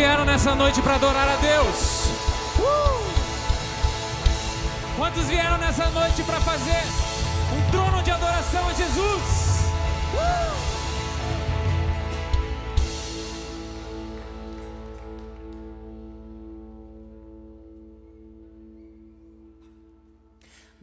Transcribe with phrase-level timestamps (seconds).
[0.00, 2.06] vieram nessa noite para adorar a Deus?
[2.58, 3.04] Uh!
[4.96, 6.82] Quantos vieram nessa noite para fazer
[7.54, 9.60] um trono de adoração a Jesus?
[10.14, 10.79] Uh!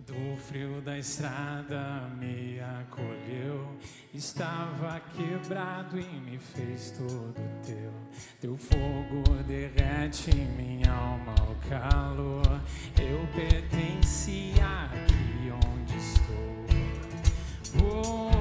[0.07, 3.77] Do frio da estrada me acolheu,
[4.13, 7.91] estava quebrado e me fez todo teu.
[8.39, 12.61] Teu fogo derrete minha alma ao calor.
[12.97, 16.47] Eu pertencia aqui onde estou.
[17.83, 18.36] Oh,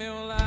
[0.00, 0.39] meu lar.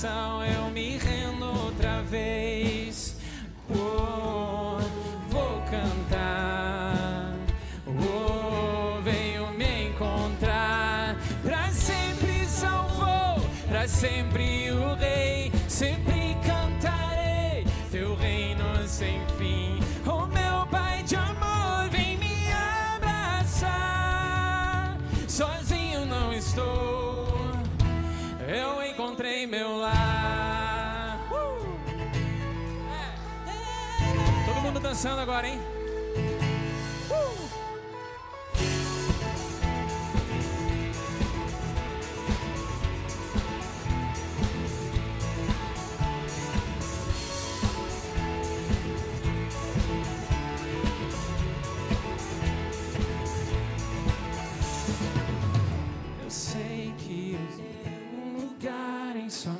[0.00, 0.59] Coração
[34.90, 35.60] Dançando agora, hein?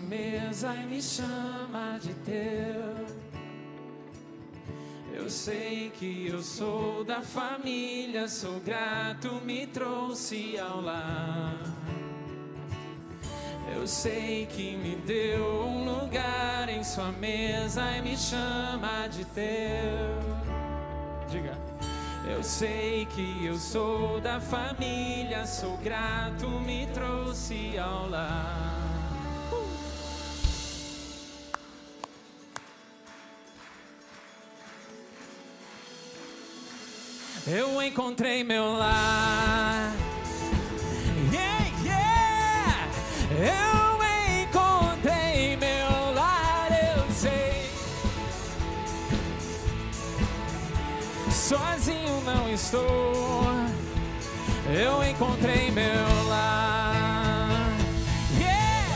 [0.09, 2.90] mesa e me chama de teu.
[5.31, 11.56] Sei que eu sou da família, sou grato, me trouxe ao lar.
[13.77, 20.19] Eu sei que me deu um lugar em sua mesa e me chama de teu.
[21.31, 21.56] Diga.
[22.29, 28.80] Eu sei que eu sou da família, sou grato, me trouxe ao lar.
[37.52, 39.93] Eu encontrei meu lar.
[41.32, 42.88] Yeah, yeah.
[43.32, 47.69] Eu encontrei meu lar, eu sei.
[51.29, 53.43] Sozinho não estou.
[54.73, 57.73] Eu encontrei meu lar.
[58.38, 58.94] Yeah.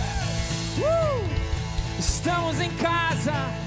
[0.78, 1.98] Uh.
[1.98, 3.63] Estamos em casa.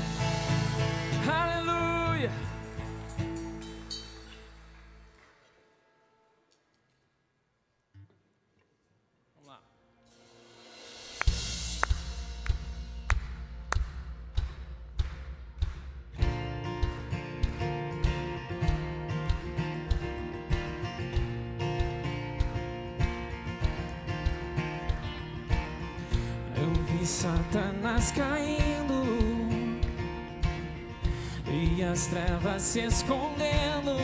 [32.77, 33.97] Se escondendo.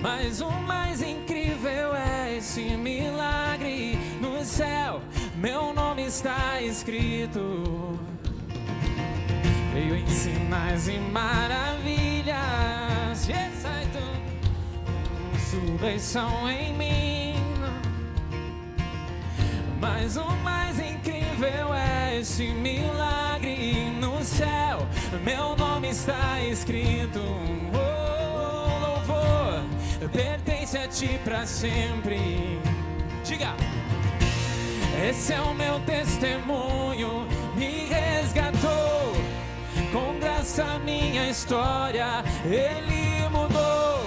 [0.00, 5.00] Mas o mais incrível é esse milagre no céu.
[5.36, 7.98] Meu nome está escrito.
[9.72, 12.34] Veio em sinais e maravilhas.
[13.28, 14.02] Yes, I do.
[15.34, 17.34] Ressurreição em mim.
[19.80, 23.33] Mas o mais incrível é esse milagre.
[25.24, 27.20] Meu nome está escrito.
[27.72, 29.62] Oh, louvor
[30.12, 32.60] pertence a ti para sempre.
[33.24, 33.54] Diga.
[35.08, 37.26] Esse é o meu testemunho,
[37.56, 39.14] me resgatou.
[39.92, 44.04] Com graça minha história ele mudou.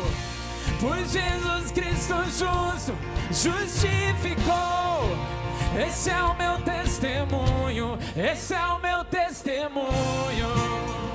[0.79, 2.93] Por Jesus Cristo justo
[3.31, 5.17] justificou.
[5.77, 11.06] Esse é o meu testemunho, esse é o meu testemunho.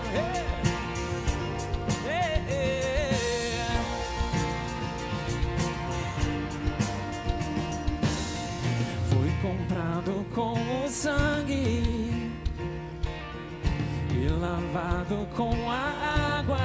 [14.72, 16.58] Lavado com a água.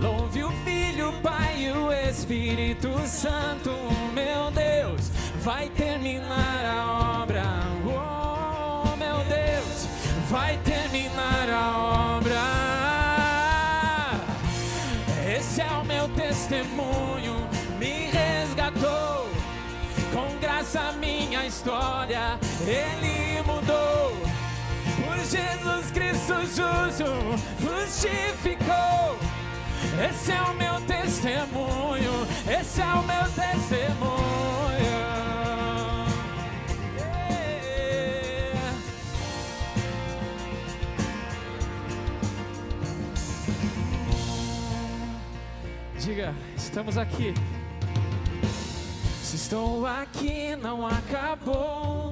[0.00, 3.70] Louve o Filho, o Pai e o Espírito Santo,
[4.12, 5.10] meu Deus,
[5.42, 7.44] vai terminar a obra.
[7.84, 9.86] Oh, meu Deus,
[10.28, 12.40] vai terminar a obra.
[15.36, 19.30] Esse é o meu testemunho, me resgatou.
[20.12, 23.19] Com graça minha história, ele
[25.30, 27.04] Jesus Cristo justo,
[27.60, 29.16] justificou.
[30.10, 34.20] Esse é o meu testemunho, esse é o meu testemunho.
[36.96, 37.30] Yeah.
[46.00, 47.34] Diga, estamos aqui.
[49.22, 52.09] Se estou aqui, não acabou.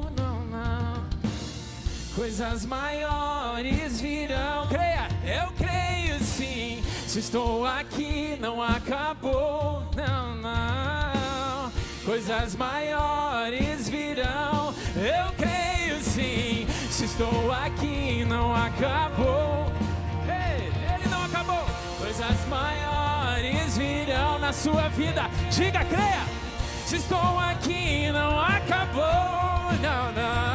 [2.19, 4.67] Coisas maiores virão.
[4.67, 6.83] Creia, eu creio sim.
[7.07, 11.73] Se estou aqui, não acabou, não, não.
[12.05, 14.75] Coisas maiores virão.
[14.97, 16.67] Eu creio sim.
[16.91, 19.71] Se estou aqui, não acabou.
[20.27, 21.65] Ei, ele não acabou.
[21.99, 25.31] Coisas maiores virão na sua vida.
[25.53, 26.25] Diga, creia.
[26.85, 30.48] Se estou aqui, não acabou, não, não.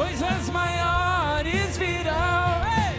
[0.00, 2.62] Coisas maiores virão.
[2.64, 2.96] Ei!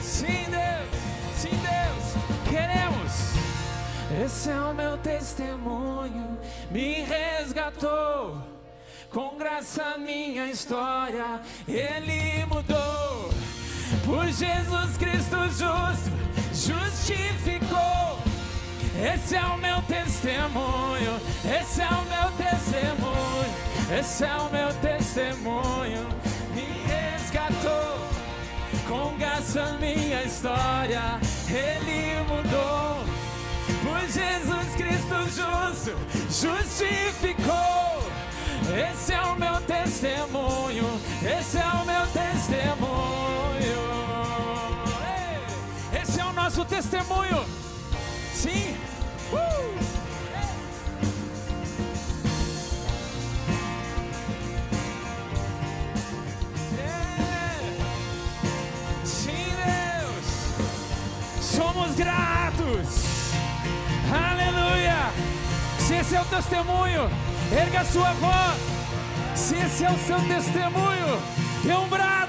[0.00, 0.88] Sim, Deus,
[1.34, 2.14] sim, Deus,
[2.48, 3.32] queremos.
[4.24, 6.38] Esse é o meu testemunho,
[6.70, 8.40] me resgatou.
[9.10, 13.30] Com graça minha história, Ele mudou.
[14.04, 16.12] Por Jesus Cristo justo,
[16.54, 18.22] justificou.
[19.12, 26.08] Esse é o meu testemunho, esse é o meu testemunho, esse é o meu testemunho.
[26.54, 27.98] Me resgatou
[28.88, 31.20] com graça minha história.
[31.48, 33.04] Ele mudou.
[33.82, 35.96] Por Jesus Cristo justo
[36.30, 38.02] justificou.
[38.90, 41.00] Esse é o meu testemunho.
[41.22, 43.02] Esse é o meu testemunho.
[46.00, 47.44] Esse é o nosso testemunho.
[48.34, 48.76] Sim.
[49.32, 50.11] Uh!
[66.02, 67.08] esse é o testemunho,
[67.52, 68.58] erga sua voz.
[69.36, 71.22] Se esse é o seu testemunho,
[71.62, 72.21] dê um braço.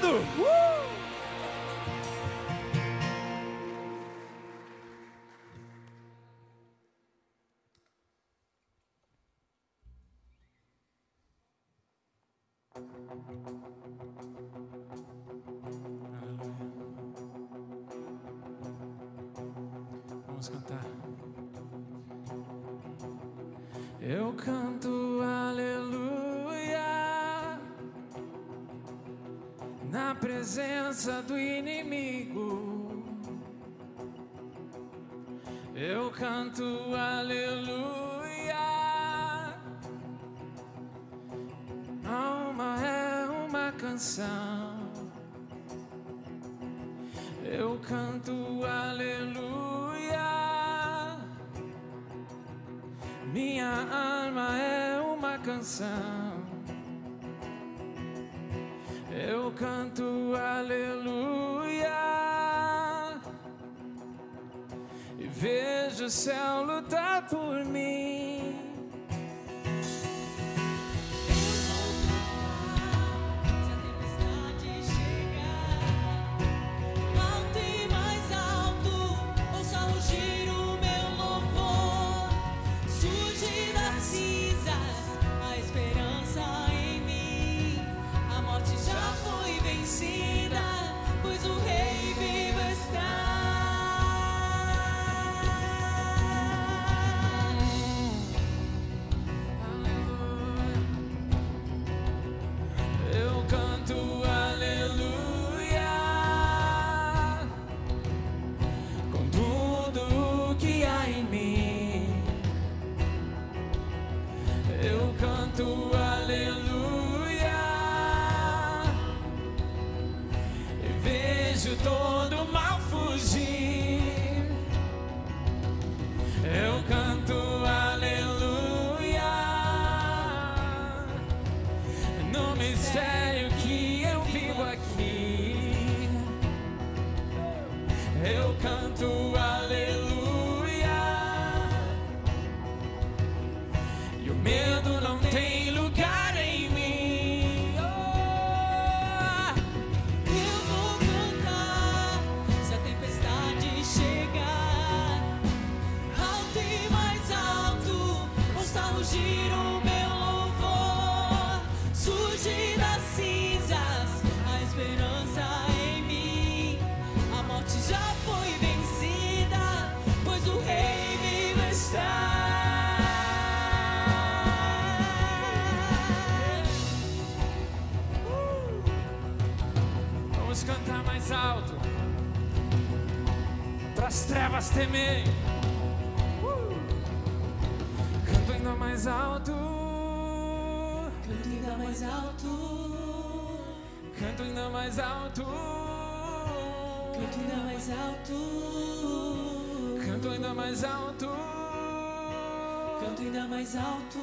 [203.76, 204.13] out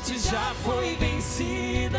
[0.00, 1.89] morte já foi vencida.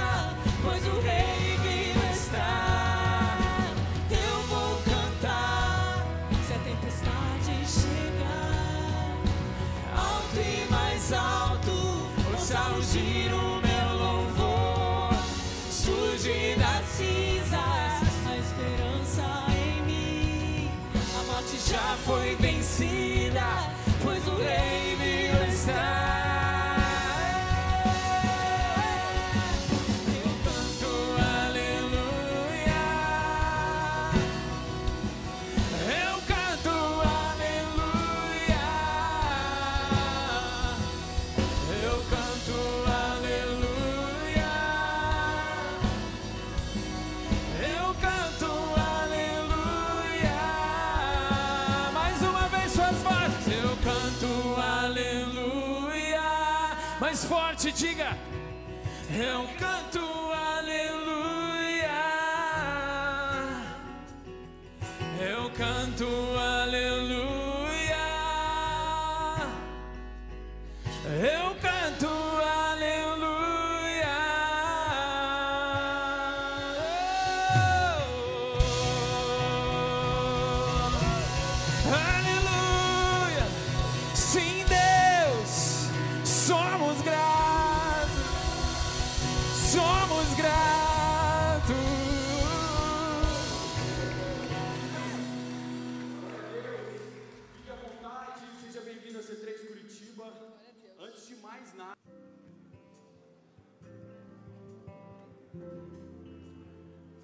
[59.22, 60.11] É um canto.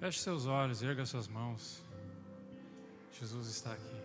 [0.08, 1.82] Feche seus olhos, erga suas mãos.
[3.20, 4.00] Jesus está aqui.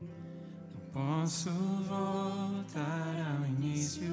[0.00, 4.10] Não posso voltar ao início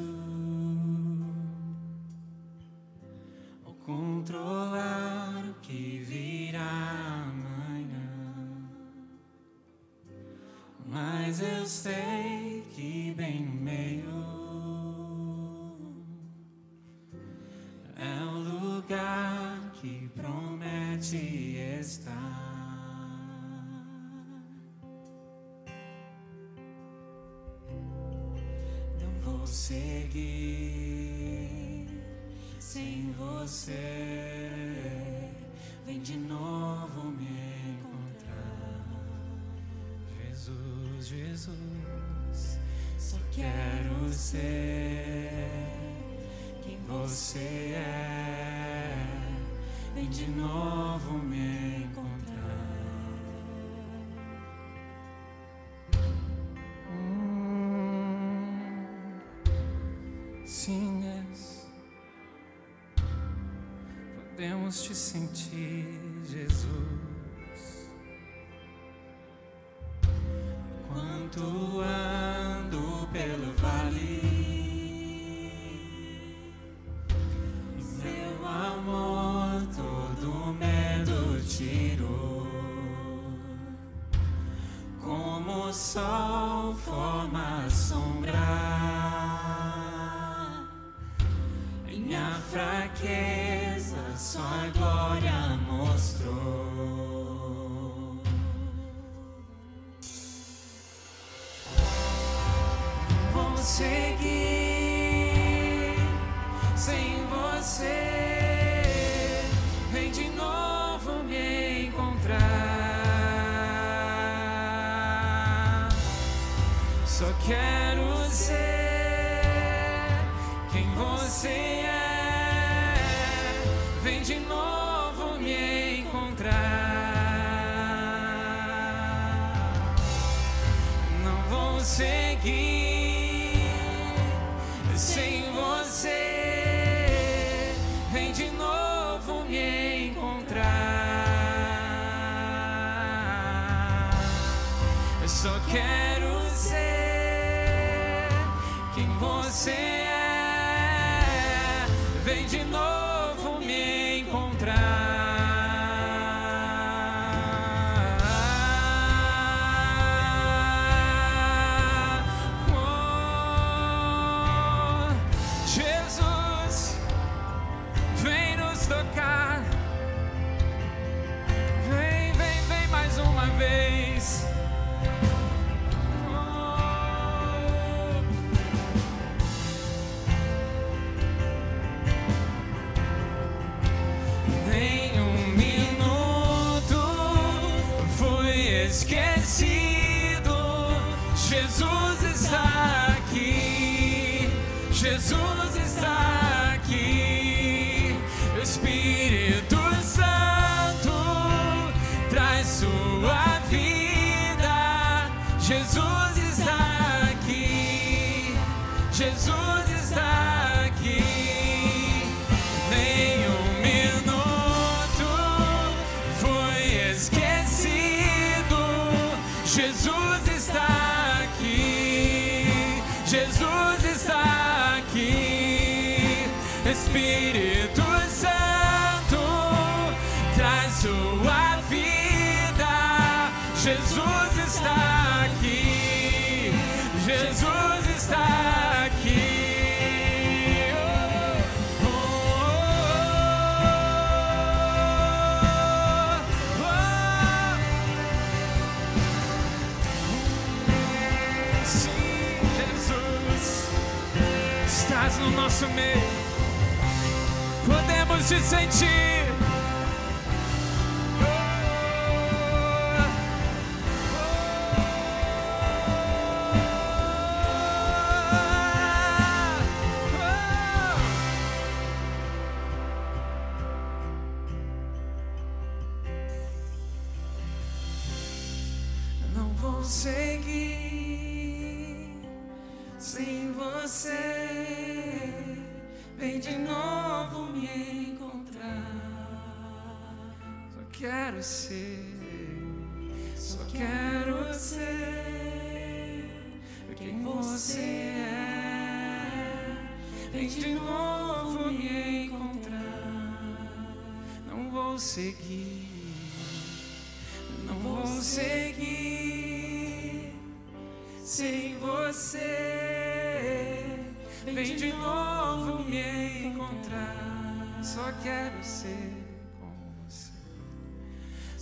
[3.64, 8.70] ou controlar o que virá amanhã,
[10.86, 14.37] mas eu sei que bem no meio.
[17.98, 21.18] é o lugar que promete
[21.80, 22.14] estar.
[29.02, 30.28] Não vou seguir
[32.60, 33.74] sem você.
[35.86, 38.86] Vem de novo me encontrar,
[40.22, 42.60] Jesus, Jesus.
[43.00, 45.67] Só quero ser
[46.88, 48.96] você é.
[49.94, 52.38] Vem de novo me encontrar.
[56.90, 58.04] Hum,
[60.46, 61.04] sim,
[64.38, 67.07] podemos te sentir, Jesus.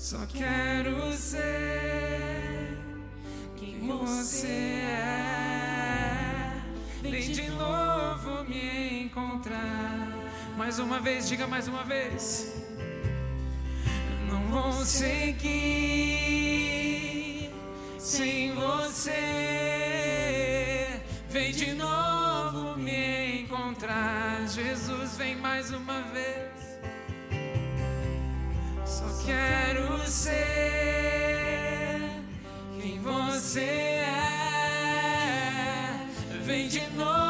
[0.05, 2.77] Só quero ser
[3.57, 6.61] quem você é.
[7.01, 10.07] Vem de novo me encontrar.
[10.55, 12.53] Mais uma vez, diga mais uma vez
[14.29, 15.49] não vou seguir
[17.97, 19.11] sem você.
[21.31, 24.47] Vem de novo me encontrar.
[24.49, 26.54] Jesus, vem mais uma vez.
[29.25, 30.35] Quero ser
[32.79, 34.05] quem você é.
[36.43, 37.24] Vem de novo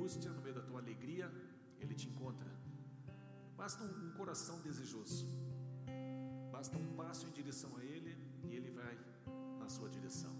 [0.00, 1.30] angústia, no meio da tua alegria,
[1.78, 2.50] Ele te encontra.
[3.54, 5.26] Basta um, coração desejoso.
[6.50, 8.98] Basta um passo em direção a Ele e Ele vai
[9.58, 10.32] na sua direção.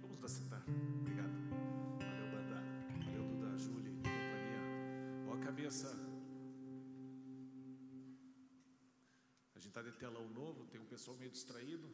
[0.00, 0.62] Vamos nos sentar.
[1.00, 1.36] Obrigado.
[1.98, 2.58] Valeu, Banda.
[3.04, 4.62] Valeu, Duda, Júlia e companhia.
[5.28, 5.88] Ó a cabeça.
[9.54, 11.86] A gente está de telão novo, tem um pessoal meio distraído.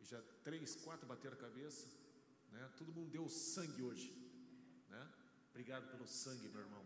[0.00, 1.86] E já três, quatro bateram a cabeça.
[2.50, 2.68] Né?
[2.76, 4.20] Todo mundo deu sangue hoje.
[5.50, 6.84] Obrigado pelo sangue, meu irmão.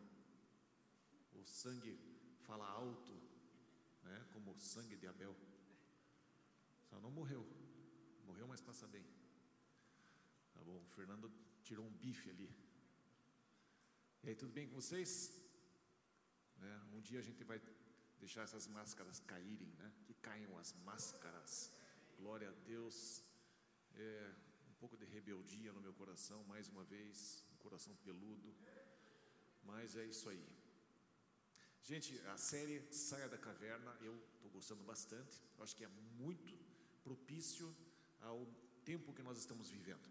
[1.35, 1.98] O sangue
[2.46, 3.12] fala alto,
[4.03, 4.27] né?
[4.33, 5.37] como o sangue de Abel.
[6.88, 7.46] Só não morreu.
[8.27, 9.05] Morreu, mas passa bem.
[10.55, 11.31] Tá bom, o Fernando
[11.62, 12.50] tirou um bife ali.
[14.22, 15.11] E aí, tudo bem com vocês?
[16.57, 16.83] Né?
[16.94, 17.61] Um dia a gente vai
[18.18, 19.92] deixar essas máscaras caírem, né?
[20.07, 21.70] Que caiam as máscaras.
[22.16, 23.22] Glória a Deus.
[23.94, 24.35] É,
[24.70, 28.50] um pouco de rebeldia no meu coração, mais uma vez, coração peludo.
[29.70, 30.44] Mas é isso aí.
[31.90, 35.37] Gente, a série Saia da Caverna, eu estou gostando bastante.
[35.57, 36.55] Eu acho que é muito
[37.07, 37.66] propício
[38.29, 38.40] ao
[38.90, 40.09] tempo que nós estamos vivendo.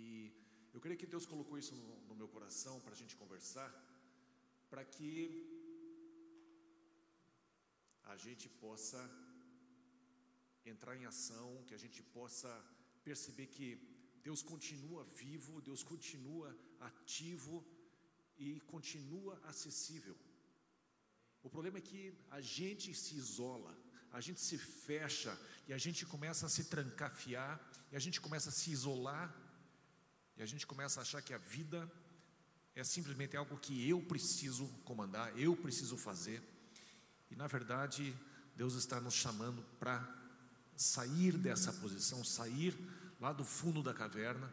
[0.00, 0.04] E
[0.74, 3.70] eu creio que Deus colocou isso no, no meu coração para a gente conversar,
[4.70, 5.14] para que
[8.12, 9.00] a gente possa
[10.72, 12.50] entrar em ação, que a gente possa
[13.08, 13.68] perceber que
[14.24, 17.62] Deus continua vivo, Deus continua ativo
[18.38, 20.16] e continua acessível.
[21.42, 23.76] O problema é que a gente se isola,
[24.10, 27.60] a gente se fecha e a gente começa a se trancafiar,
[27.92, 29.34] e a gente começa a se isolar,
[30.36, 31.90] e a gente começa a achar que a vida
[32.74, 36.42] é simplesmente algo que eu preciso comandar, eu preciso fazer.
[37.30, 38.16] E na verdade,
[38.56, 40.02] Deus está nos chamando para
[40.76, 42.74] sair dessa posição, sair
[43.24, 44.52] lá do fundo da caverna.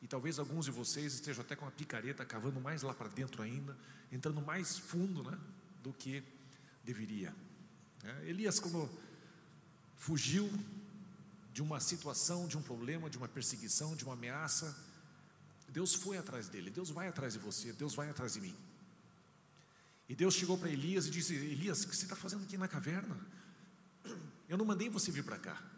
[0.00, 3.42] E talvez alguns de vocês estejam até com a picareta cavando mais lá para dentro
[3.42, 3.76] ainda,
[4.12, 5.36] entrando mais fundo né,
[5.82, 6.22] do que
[6.84, 7.34] deveria.
[8.04, 8.88] É, Elias, quando
[9.96, 10.48] fugiu
[11.52, 14.76] de uma situação, de um problema, de uma perseguição, de uma ameaça,
[15.68, 18.54] Deus foi atrás dele, Deus vai atrás de você, Deus vai atrás de mim.
[20.08, 22.68] E Deus chegou para Elias e disse: Elias, o que você está fazendo aqui na
[22.68, 23.18] caverna?
[24.48, 25.73] Eu não mandei você vir para cá.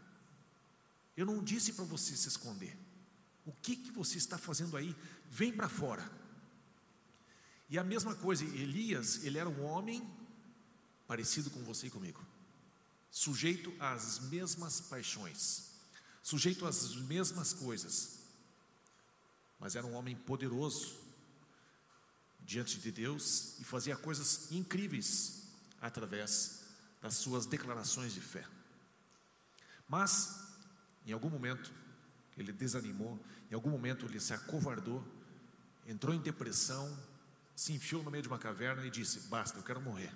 [1.16, 2.76] Eu não disse para você se esconder.
[3.44, 4.94] O que, que você está fazendo aí?
[5.31, 6.11] Vem para fora.
[7.68, 10.07] E a mesma coisa, Elias, ele era um homem
[11.07, 12.24] parecido com você e comigo,
[13.11, 15.70] sujeito às mesmas paixões,
[16.22, 18.18] sujeito às mesmas coisas,
[19.59, 20.96] mas era um homem poderoso
[22.40, 25.42] diante de Deus e fazia coisas incríveis
[25.81, 26.61] através
[27.00, 28.46] das suas declarações de fé.
[29.88, 30.45] Mas,
[31.10, 31.72] em algum momento,
[32.36, 33.18] ele desanimou,
[33.50, 35.06] em algum momento ele se acovardou,
[35.86, 36.96] entrou em depressão,
[37.54, 40.12] se enfiou no meio de uma caverna e disse: Basta, eu quero morrer.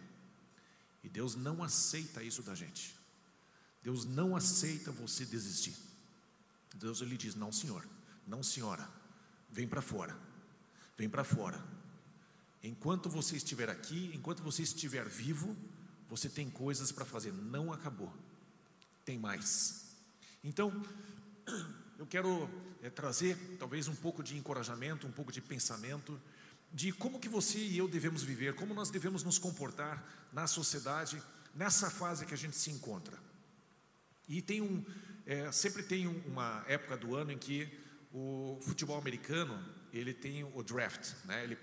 [1.03, 2.95] E Deus não aceita isso da gente.
[3.83, 5.75] Deus não aceita você desistir.
[6.75, 7.87] Deus ele diz: Não, senhor,
[8.27, 8.89] não, senhora,
[9.51, 10.17] vem para fora,
[10.97, 11.63] vem para fora.
[12.63, 15.57] Enquanto você estiver aqui, enquanto você estiver vivo,
[16.07, 17.33] você tem coisas para fazer.
[17.33, 18.13] Não acabou,
[19.05, 19.90] tem mais.
[20.43, 20.83] Então,
[21.99, 22.49] eu quero
[22.83, 26.21] é, trazer talvez um pouco de encorajamento, um pouco de pensamento
[26.73, 31.21] de como que você e eu devemos viver, como nós devemos nos comportar na sociedade
[31.55, 33.19] nessa fase que a gente se encontra.
[34.29, 34.85] E tem um,
[35.27, 37.69] é, sempre tem uma época do ano em que
[38.13, 41.43] o futebol americano ele tem o draft, né?
[41.43, 41.59] Ele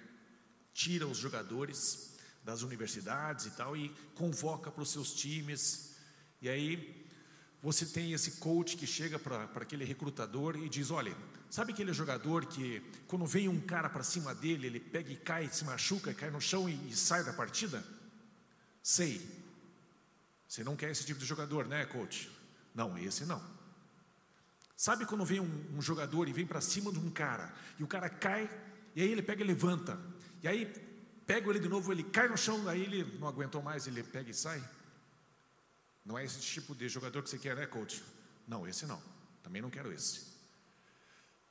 [0.73, 5.95] tira os jogadores das universidades e tal e convoca para os seus times.
[6.41, 6.96] E aí
[7.67, 11.15] você tem esse coach que chega para aquele recrutador e diz: olha,
[11.49, 15.47] Sabe aquele jogador que, quando vem um cara para cima dele, ele pega e cai,
[15.49, 17.83] se machuca, cai no chão e, e sai da partida?
[18.83, 19.21] Sei.
[20.47, 22.29] Você não quer esse tipo de jogador, né, coach?
[22.75, 23.41] Não, esse não.
[24.75, 27.87] Sabe quando vem um, um jogador e vem para cima de um cara, e o
[27.87, 28.49] cara cai,
[28.95, 29.97] e aí ele pega e levanta,
[30.43, 30.65] e aí
[31.25, 34.29] pega ele de novo, ele cai no chão, aí ele não aguentou mais, ele pega
[34.29, 34.63] e sai?
[36.07, 38.01] Não é esse tipo de jogador que você quer, né, coach?
[38.47, 39.01] Não, esse não.
[39.43, 40.21] Também não quero esse.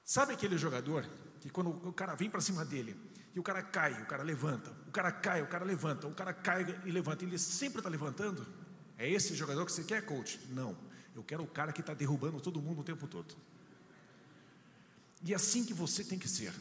[0.02, 1.06] Sabe aquele jogador
[1.42, 2.98] que quando o cara vem para cima dele
[3.34, 6.32] e o cara cai, o cara levanta, o cara cai, o cara levanta, o cara
[6.32, 8.46] cai e levanta, ele sempre está levantando?
[8.96, 10.40] É esse jogador que você quer, coach?
[10.48, 10.74] Não.
[11.14, 13.36] Eu quero o cara que está derrubando todo mundo o tempo todo.
[15.22, 16.54] E é assim que você tem que ser.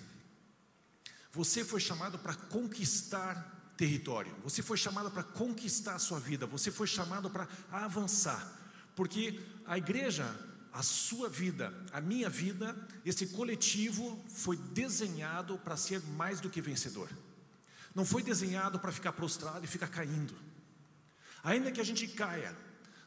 [1.32, 4.34] Você foi chamado para conquistar território.
[4.44, 6.46] Você foi chamado para conquistar a sua vida.
[6.46, 8.60] Você foi chamado para avançar.
[8.96, 10.34] Porque a igreja
[10.76, 16.60] a sua vida, a minha vida, esse coletivo foi desenhado para ser mais do que
[16.60, 17.10] vencedor.
[17.96, 20.36] Não foi desenhado para ficar prostrado e ficar caindo.
[21.42, 22.54] Ainda que a gente caia,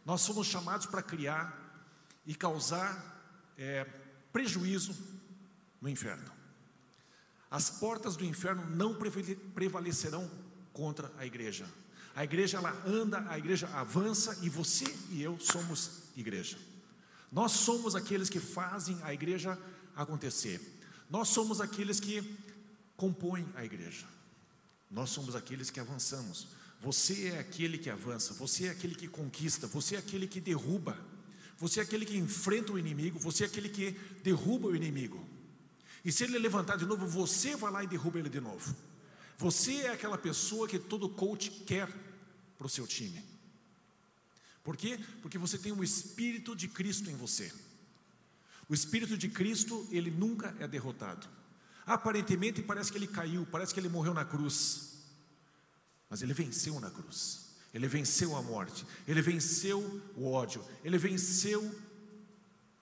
[0.02, 1.84] nós somos chamados para criar
[2.24, 3.84] e causar é,
[4.32, 4.96] prejuízo
[5.78, 6.32] no inferno.
[7.50, 8.96] As portas do inferno não
[9.54, 10.30] prevalecerão
[10.78, 11.66] contra a igreja.
[12.14, 16.56] A igreja ela anda, a igreja avança e você e eu somos igreja.
[17.32, 19.58] Nós somos aqueles que fazem a igreja
[19.96, 20.60] acontecer.
[21.10, 22.22] Nós somos aqueles que
[22.96, 24.06] compõem a igreja.
[24.88, 26.46] Nós somos aqueles que avançamos.
[26.80, 30.96] Você é aquele que avança, você é aquele que conquista, você é aquele que derruba,
[31.56, 33.90] você é aquele que enfrenta o inimigo, você é aquele que
[34.22, 35.26] derruba o inimigo.
[36.04, 38.76] E se ele levantar de novo, você vai lá e derruba ele de novo.
[39.38, 41.88] Você é aquela pessoa que todo coach quer
[42.58, 43.24] para o seu time.
[44.64, 44.98] Por quê?
[45.22, 47.50] Porque você tem o Espírito de Cristo em você.
[48.68, 51.26] O Espírito de Cristo, ele nunca é derrotado.
[51.86, 55.04] Aparentemente parece que ele caiu, parece que ele morreu na cruz.
[56.10, 57.48] Mas ele venceu na cruz.
[57.72, 61.62] Ele venceu a morte, ele venceu o ódio, ele venceu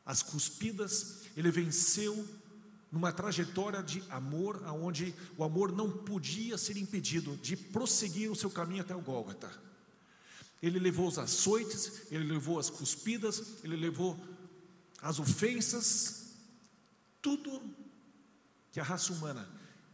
[0.05, 2.27] as cuspidas, ele venceu
[2.97, 8.51] numa trajetória de amor, aonde o amor não podia ser impedido de prosseguir o seu
[8.51, 9.53] caminho até o Gólgota.
[10.63, 14.19] Ele levou os açoites, ele levou as cuspidas, ele levou
[15.03, 16.33] as ofensas,
[17.21, 17.63] tudo
[18.73, 19.47] que a raça humana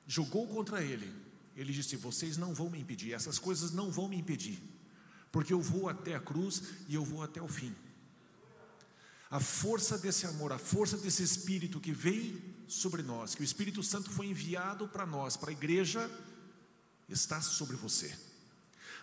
[0.07, 1.13] jogou contra ele.
[1.57, 4.63] Ele disse: Vocês não vão me impedir, essas coisas não vão me impedir,
[5.33, 7.75] porque eu vou até a cruz e eu vou até o fim.
[9.29, 13.83] A força desse amor, a força desse Espírito que vem sobre nós, que o Espírito
[13.83, 16.11] Santo foi enviado para nós, para a igreja,
[17.07, 18.17] está sobre você.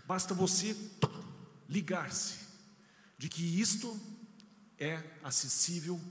[0.07, 0.75] Basta você
[1.67, 2.39] ligar-se
[3.15, 3.99] de que isto
[4.79, 6.01] é acessível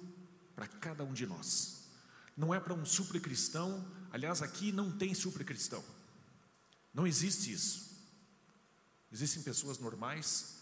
[0.54, 1.88] para cada um de nós.
[2.36, 5.84] Não é para um super-cristão, aliás, aqui não tem super-cristão.
[6.94, 7.88] Não existe isso.
[9.10, 10.58] Existem pessoas normais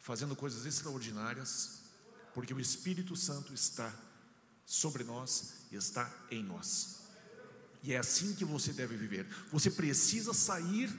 [0.00, 1.82] fazendo coisas extraordinárias
[2.34, 3.94] porque o Espírito Santo está
[4.66, 7.02] sobre nós está em nós.
[7.82, 9.26] E é assim que você deve viver.
[9.50, 10.92] Você precisa sair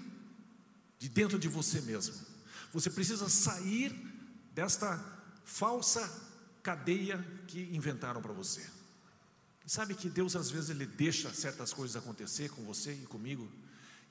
[1.00, 2.16] de dentro de você mesmo.
[2.74, 3.94] Você precisa sair
[4.54, 4.98] desta
[5.44, 6.10] falsa
[6.62, 8.66] cadeia que inventaram para você.
[9.66, 13.50] Sabe que Deus às vezes ele deixa certas coisas acontecer com você e comigo,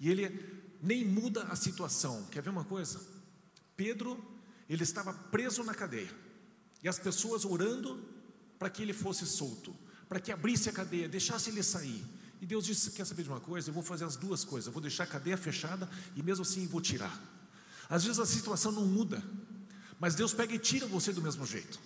[0.01, 2.25] e ele nem muda a situação.
[2.31, 3.01] Quer ver uma coisa?
[3.77, 4.23] Pedro,
[4.69, 6.11] ele estava preso na cadeia,
[6.83, 8.03] e as pessoas orando
[8.59, 9.75] para que ele fosse solto,
[10.13, 12.05] para que abrisse a cadeia, deixasse ele sair.
[12.39, 13.71] E Deus disse: Quer saber de uma coisa?
[13.71, 14.67] Eu vou fazer as duas coisas.
[14.67, 17.19] Eu vou deixar a cadeia fechada e mesmo assim vou tirar.
[17.89, 19.23] Às vezes a situação não muda,
[19.99, 21.81] mas Deus pega e tira você do mesmo jeito.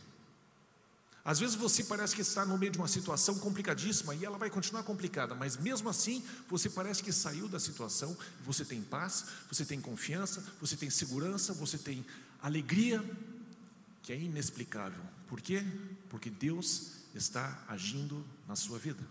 [1.24, 4.50] Às vezes você parece que está no meio de uma situação complicadíssima e ela vai
[4.50, 9.64] continuar complicada, mas mesmo assim você parece que saiu da situação, você tem paz, você
[9.64, 12.04] tem confiança, você tem segurança, você tem
[12.42, 13.04] alegria,
[14.02, 15.02] que é inexplicável.
[15.28, 15.64] Por quê?
[16.08, 19.02] Porque Deus está agindo na sua vida.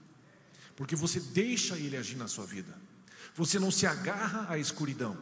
[0.75, 2.75] Porque você deixa Ele agir na sua vida.
[3.35, 5.17] Você não se agarra à escuridão.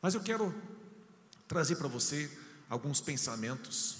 [0.00, 0.54] Mas eu quero
[1.46, 2.30] trazer para você
[2.68, 3.98] alguns pensamentos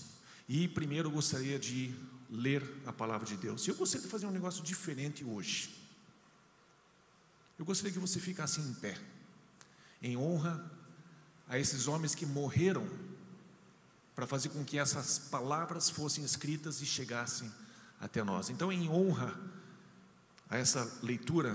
[0.49, 1.95] e primeiro eu gostaria de
[2.31, 3.67] ler a palavra de Deus.
[3.67, 5.75] Eu gostaria de fazer um negócio diferente hoje.
[7.59, 8.99] Eu gostaria que você ficasse em pé,
[10.03, 10.71] em honra
[11.49, 12.87] a esses homens que morreram
[14.15, 17.51] para fazer com que essas palavras fossem escritas e chegassem
[18.01, 18.51] até nós.
[18.51, 19.39] Então, em honra
[20.49, 21.55] a essa leitura,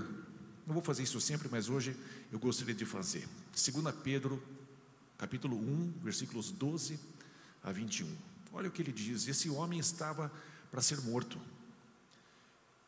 [0.66, 1.96] não vou fazer isso sempre, mas hoje
[2.30, 3.26] eu gostaria de fazer.
[3.52, 4.42] 2 Pedro,
[5.16, 6.98] capítulo 1, versículos 12
[7.62, 8.14] a 21.
[8.52, 10.30] Olha o que ele diz: esse homem estava
[10.70, 11.40] para ser morto.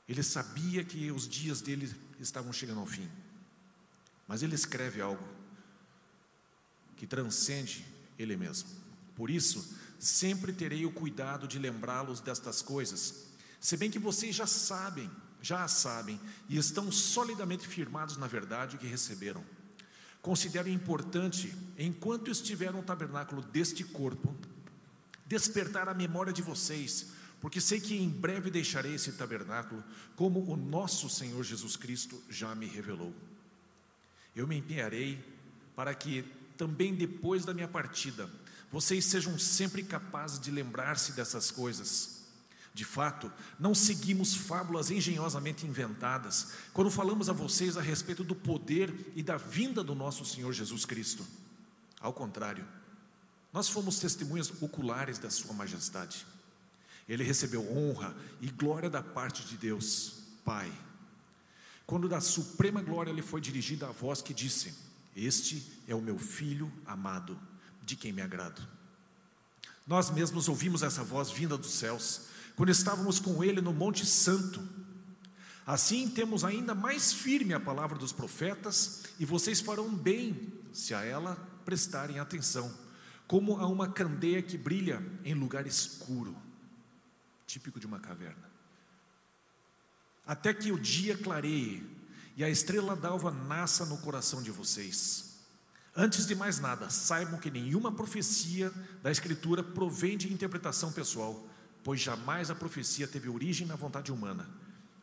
[0.08, 3.08] Ele sabia que os dias dele estavam chegando ao fim.
[4.26, 5.26] Mas ele escreve algo
[6.96, 7.86] que transcende
[8.18, 8.81] ele mesmo.
[9.22, 13.28] Por isso, sempre terei o cuidado de lembrá-los destas coisas,
[13.60, 15.08] se bem que vocês já sabem,
[15.40, 19.44] já a sabem e estão solidamente firmados na verdade que receberam.
[20.20, 24.34] Considero importante, enquanto estiver no tabernáculo deste corpo,
[25.24, 29.84] despertar a memória de vocês, porque sei que em breve deixarei esse tabernáculo,
[30.16, 33.14] como o nosso Senhor Jesus Cristo já me revelou.
[34.34, 35.24] Eu me empenharei
[35.76, 36.24] para que
[36.56, 38.28] também depois da minha partida,
[38.72, 42.22] vocês sejam sempre capazes de lembrar-se dessas coisas.
[42.74, 43.30] De fato,
[43.60, 49.36] não seguimos fábulas engenhosamente inventadas quando falamos a vocês a respeito do poder e da
[49.36, 51.22] vinda do nosso Senhor Jesus Cristo.
[52.00, 52.66] Ao contrário,
[53.52, 56.26] nós fomos testemunhas oculares da Sua Majestade.
[57.06, 60.72] Ele recebeu honra e glória da parte de Deus, Pai.
[61.84, 64.74] Quando da suprema glória lhe foi dirigida a voz que disse:
[65.14, 67.38] Este é o meu filho amado,
[67.82, 68.66] de quem me agrado.
[69.86, 72.22] Nós mesmos ouvimos essa voz vinda dos céus,
[72.54, 74.62] quando estávamos com ele no Monte Santo.
[75.66, 81.02] Assim temos ainda mais firme a palavra dos profetas, e vocês farão bem se a
[81.02, 82.72] ela prestarem atenção
[83.32, 86.36] como a uma candeia que brilha em lugar escuro,
[87.46, 88.50] típico de uma caverna.
[90.26, 91.82] Até que o dia clareie
[92.36, 95.31] e a estrela d'alva nasça no coração de vocês.
[95.94, 98.72] Antes de mais nada, saibam que nenhuma profecia
[99.02, 101.46] da Escritura provém de interpretação pessoal,
[101.84, 104.48] pois jamais a profecia teve origem na vontade humana,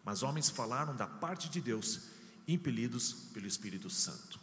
[0.03, 2.01] mas homens falaram da parte de Deus,
[2.47, 4.39] impelidos pelo Espírito Santo.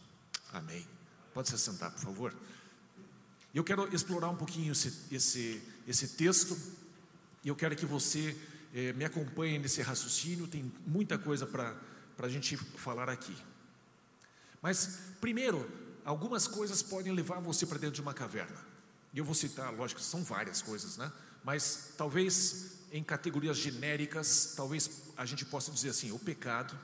[0.53, 0.87] Amém.
[1.35, 2.35] Pode se sentar, por favor.
[3.53, 6.57] Eu quero explorar um pouquinho esse, esse, esse texto,
[7.43, 8.37] e eu quero que você
[8.73, 11.75] eh, me acompanhe nesse raciocínio, tem muita coisa para
[12.19, 13.37] a gente falar aqui.
[14.63, 15.69] Mas, primeiro,
[16.07, 18.57] algumas coisas podem levar você para dentro de uma caverna.
[19.13, 21.13] E eu vou citar, lógico, são várias coisas, né?
[21.43, 26.79] Mas talvez em categorias genéricas, talvez a gente possa dizer assim: o pecado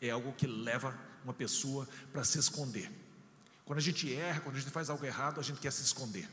[0.00, 2.90] é algo que leva uma pessoa para se esconder.
[3.64, 6.28] Quando a gente erra, quando a gente faz algo errado, a gente quer se esconder.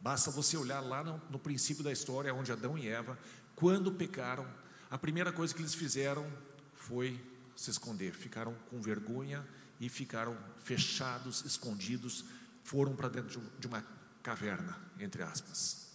[0.00, 3.18] Basta você olhar lá no, no princípio da história, onde Adão e Eva,
[3.54, 4.46] quando pecaram,
[4.90, 6.26] a primeira coisa que eles fizeram
[6.74, 7.20] foi
[7.54, 8.12] se esconder.
[8.14, 9.46] Ficaram com vergonha
[9.80, 12.24] e ficaram fechados, escondidos,
[12.64, 13.84] foram para dentro de uma
[14.22, 15.86] caverna, entre aspas.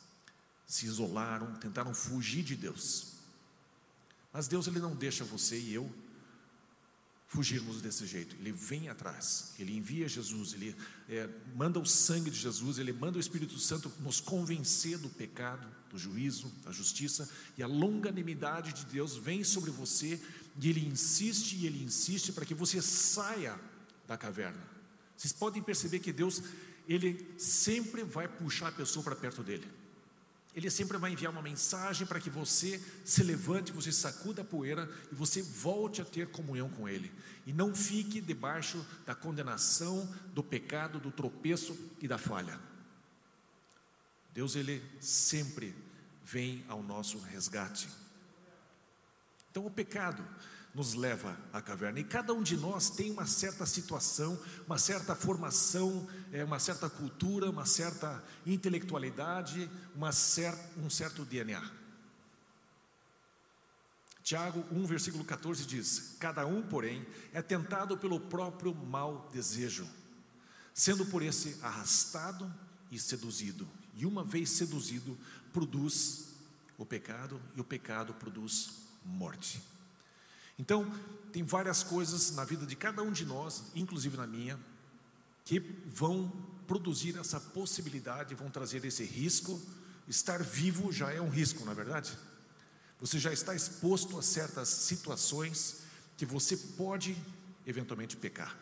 [0.66, 3.14] Se isolaram, tentaram fugir de Deus.
[4.32, 5.92] Mas Deus ele não deixa você e eu
[7.32, 8.36] fugirmos desse jeito.
[8.36, 10.76] Ele vem atrás, ele envia Jesus, ele
[11.08, 15.66] é, manda o sangue de Jesus, ele manda o Espírito Santo nos convencer do pecado,
[15.90, 20.22] do juízo, da justiça, e a longanimidade de Deus vem sobre você,
[20.60, 23.58] e ele insiste e ele insiste para que você saia
[24.12, 24.62] da caverna.
[25.16, 26.44] Vocês podem perceber que Deus,
[26.88, 29.66] ele sempre vai puxar a pessoa para perto dele.
[30.54, 34.90] Ele sempre vai enviar uma mensagem para que você se levante, você sacuda a poeira
[35.10, 37.10] e você volte a ter comunhão com Ele.
[37.48, 42.60] E não fique debaixo da condenação, do pecado, do tropeço e da falha.
[44.34, 45.74] Deus, Ele sempre
[46.26, 47.88] vem ao nosso resgate.
[49.50, 50.22] Então, o pecado
[50.74, 52.00] nos leva à caverna.
[52.00, 56.90] E cada um de nós tem uma certa situação, uma certa formação, é, uma certa
[56.90, 61.62] cultura, uma certa intelectualidade, uma cer um certo DNA.
[64.24, 69.88] Tiago 1, versículo 14 diz: Cada um, porém, é tentado pelo próprio mau desejo,
[70.74, 72.52] sendo por esse arrastado
[72.90, 73.68] e seduzido.
[73.96, 75.18] E uma vez seduzido,
[75.52, 76.30] produz
[76.78, 79.71] o pecado, e o pecado produz morte.
[80.58, 80.92] Então,
[81.32, 84.60] tem várias coisas na vida de cada um de nós, inclusive na minha,
[85.46, 86.32] que vão
[86.68, 89.62] produzir essa possibilidade, vão trazer esse risco.
[90.08, 92.18] Estar vivo já é um risco, não é verdade?
[93.00, 95.82] Você já está exposto a certas situações
[96.18, 97.18] que você pode
[97.66, 98.58] eventualmente pecar.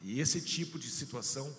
[0.00, 1.54] E esse tipo de situação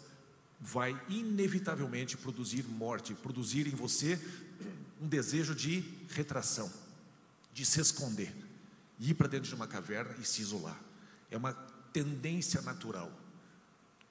[0.62, 4.20] vai inevitavelmente produzir morte, produzir em você
[5.02, 6.72] um desejo de retração,
[7.54, 8.49] de se esconder
[9.00, 10.80] ir para dentro de uma caverna e se isolar.
[11.32, 11.54] É uma
[11.94, 13.12] tendência natural.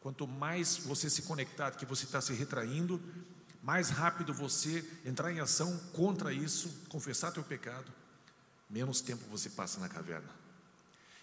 [0.01, 3.01] Quanto mais você se conectar, que você está se retraindo,
[3.63, 7.93] mais rápido você entrar em ação contra isso, confessar teu pecado,
[8.71, 10.31] menos tempo você passa na caverna.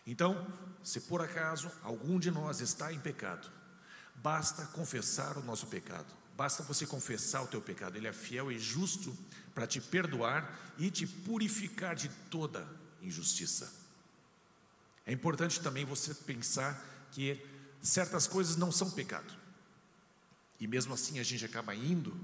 [0.05, 0.45] Então,
[0.84, 3.49] se por acaso algum de nós está em pecado,
[4.16, 6.13] basta confessar o nosso pecado.
[6.38, 7.95] Basta você confessar o teu pecado.
[7.95, 9.18] Ele é fiel e justo
[9.53, 12.68] para te perdoar e te purificar de toda
[13.05, 13.71] injustiça.
[15.05, 17.39] É importante também você pensar que
[17.81, 19.33] certas coisas não são pecado.
[20.59, 22.15] E mesmo assim a gente acaba indo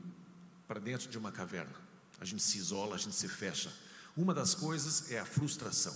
[0.67, 1.75] para dentro de uma caverna.
[2.19, 3.71] A gente se isola, a gente se fecha.
[4.15, 5.95] Uma das coisas é a frustração.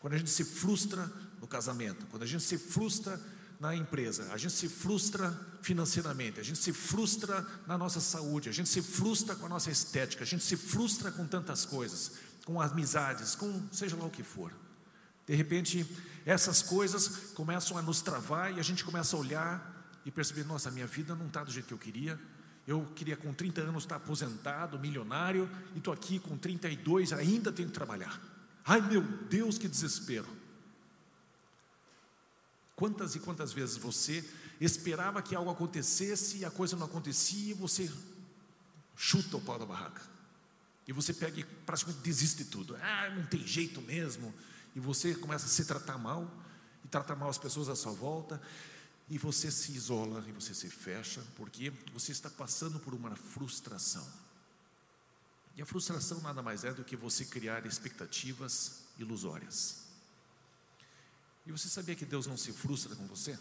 [0.00, 1.10] Quando a gente se frustra
[1.40, 3.20] no casamento, quando a gente se frustra
[3.58, 8.52] na empresa, a gente se frustra financeiramente, a gente se frustra na nossa saúde, a
[8.52, 12.12] gente se frustra com a nossa estética, a gente se frustra com tantas coisas
[12.46, 14.52] com amizades, com seja lá o que for.
[15.26, 15.84] De repente,
[16.24, 20.70] essas coisas começam a nos travar e a gente começa a olhar e perceber: nossa,
[20.70, 22.18] minha vida não está do jeito que eu queria.
[22.66, 27.68] Eu queria com 30 anos estar aposentado, milionário, e estou aqui com 32, ainda tenho
[27.68, 28.20] que trabalhar.
[28.64, 30.26] Ai meu Deus, que desespero.
[32.74, 34.28] Quantas e quantas vezes você
[34.60, 37.90] esperava que algo acontecesse e a coisa não acontecia e você
[38.96, 40.15] chuta o pau da barraca?
[40.86, 42.76] E você pega e praticamente desiste de tudo.
[42.76, 44.32] Ah, não tem jeito mesmo.
[44.74, 46.30] E você começa a se tratar mal,
[46.84, 48.40] e tratar mal as pessoas à sua volta,
[49.08, 54.06] e você se isola, e você se fecha, porque você está passando por uma frustração.
[55.56, 59.86] E a frustração nada mais é do que você criar expectativas ilusórias.
[61.46, 63.38] E você sabia que Deus não se frustra com você?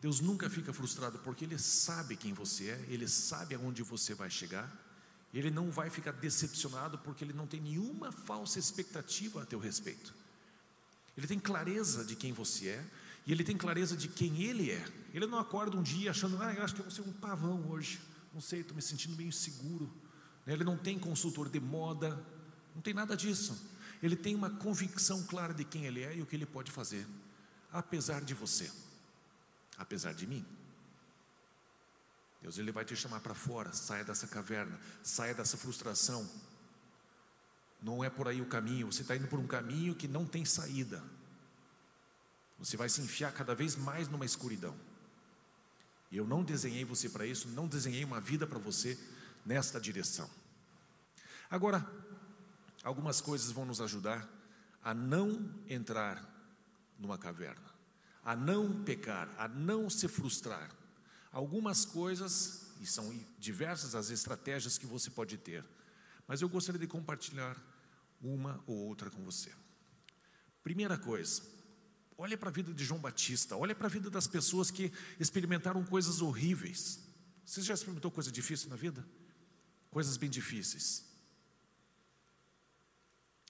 [0.00, 4.28] Deus nunca fica frustrado porque Ele sabe quem você é, Ele sabe aonde você vai
[4.28, 4.85] chegar
[5.38, 10.14] ele não vai ficar decepcionado porque ele não tem nenhuma falsa expectativa a teu respeito.
[11.16, 12.84] Ele tem clareza de quem você é
[13.26, 14.84] e ele tem clareza de quem ele é.
[15.12, 17.70] Ele não acorda um dia achando, ah, eu acho que eu vou ser um pavão
[17.70, 18.00] hoje.
[18.32, 19.92] Não sei, estou me sentindo meio seguro.
[20.46, 22.24] Ele não tem consultor de moda,
[22.74, 23.60] não tem nada disso.
[24.02, 27.06] Ele tem uma convicção clara de quem ele é e o que ele pode fazer,
[27.72, 28.70] apesar de você,
[29.76, 30.44] apesar de mim.
[32.46, 36.30] Deus ele vai te chamar para fora, saia dessa caverna, saia dessa frustração.
[37.82, 40.44] Não é por aí o caminho, você está indo por um caminho que não tem
[40.44, 41.02] saída.
[42.60, 44.76] Você vai se enfiar cada vez mais numa escuridão.
[46.08, 48.96] E eu não desenhei você para isso, não desenhei uma vida para você
[49.44, 50.30] nesta direção.
[51.50, 51.84] Agora,
[52.84, 54.24] algumas coisas vão nos ajudar
[54.84, 56.24] a não entrar
[56.96, 57.74] numa caverna,
[58.24, 60.75] a não pecar, a não se frustrar
[61.36, 65.62] algumas coisas, e são diversas as estratégias que você pode ter,
[66.26, 67.62] mas eu gostaria de compartilhar
[68.22, 69.52] uma ou outra com você.
[70.62, 71.42] Primeira coisa,
[72.16, 75.84] olha para a vida de João Batista, olha para a vida das pessoas que experimentaram
[75.84, 77.00] coisas horríveis.
[77.44, 79.06] Você já experimentou coisa difícil na vida?
[79.90, 81.04] Coisas bem difíceis.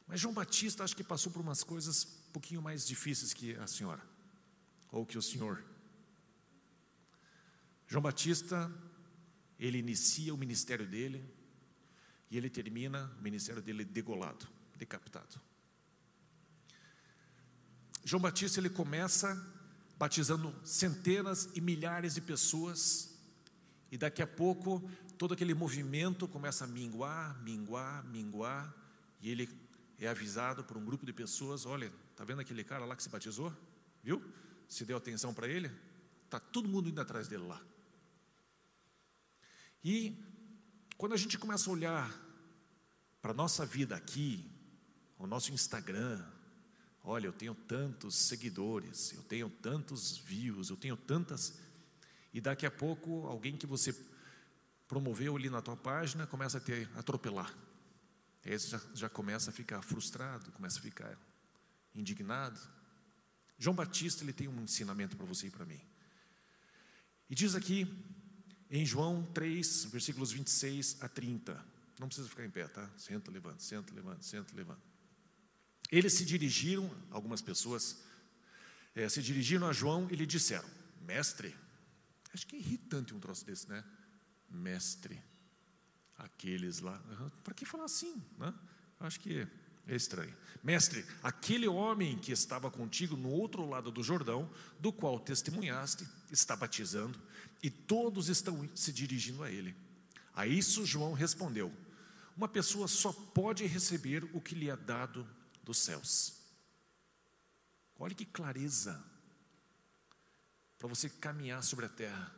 [0.09, 3.69] Mas João Batista acho que passou por umas coisas um pouquinho mais difíceis que a
[3.69, 4.03] senhora,
[4.91, 5.76] ou que o senhor.
[7.87, 8.71] João Batista,
[9.59, 11.25] ele inicia o ministério dele
[12.31, 15.41] e ele termina o ministério dele degolado, decapitado.
[18.05, 19.35] João Batista ele começa
[19.99, 23.13] batizando centenas e milhares de pessoas
[23.91, 24.83] E daqui a pouco,
[25.17, 28.75] todo aquele movimento começa a minguar, minguar, minguar,
[29.21, 29.49] e ele
[29.99, 33.09] é avisado por um grupo de pessoas: olha, tá vendo aquele cara lá que se
[33.09, 33.53] batizou?
[34.03, 34.23] Viu?
[34.69, 35.71] Se deu atenção para ele?
[36.29, 37.63] Tá todo mundo indo atrás dele lá.
[39.89, 40.21] E
[40.97, 42.13] quando a gente começa a olhar
[43.23, 44.51] para a nossa vida aqui,
[45.17, 46.27] o nosso Instagram,
[47.05, 51.61] olha, eu tenho tantos seguidores, eu tenho tantos views, eu tenho tantas.
[52.35, 53.95] E daqui a pouco, alguém que você
[54.89, 57.57] promoveu ali na tua página começa a te atropelar.
[58.45, 61.17] Aí você já, já começa a ficar frustrado, começa a ficar
[61.95, 62.59] indignado.
[63.57, 65.81] João Batista ele tem um ensinamento para você e para mim.
[67.31, 67.87] E diz aqui
[68.71, 71.65] em João 3, versículos 26 a 30.
[71.99, 72.89] Não precisa ficar em pé, tá?
[72.97, 74.83] Senta, levanta, senta, levanta, senta, levanta.
[75.91, 78.03] Eles se dirigiram, algumas pessoas,
[78.95, 80.69] é, se dirigiram a João e lhe disseram:
[81.03, 81.55] Mestre,
[82.35, 83.85] acho que é irritante um troço desse, né?
[84.51, 85.23] Mestre,
[86.19, 86.99] aqueles lá,
[87.45, 88.53] para que falar assim, né?
[88.99, 89.47] Acho que
[89.87, 90.35] é estranho.
[90.63, 94.51] Mestre, aquele homem que estava contigo no outro lado do Jordão,
[94.81, 97.21] do qual testemunhaste, está batizando,
[97.63, 99.75] e todos estão se dirigindo a ele.
[100.35, 101.73] A isso João respondeu:
[102.37, 105.27] Uma pessoa só pode receber o que lhe é dado
[105.63, 106.35] dos céus.
[107.99, 109.03] Olha que clareza
[110.79, 112.35] para você caminhar sobre a terra,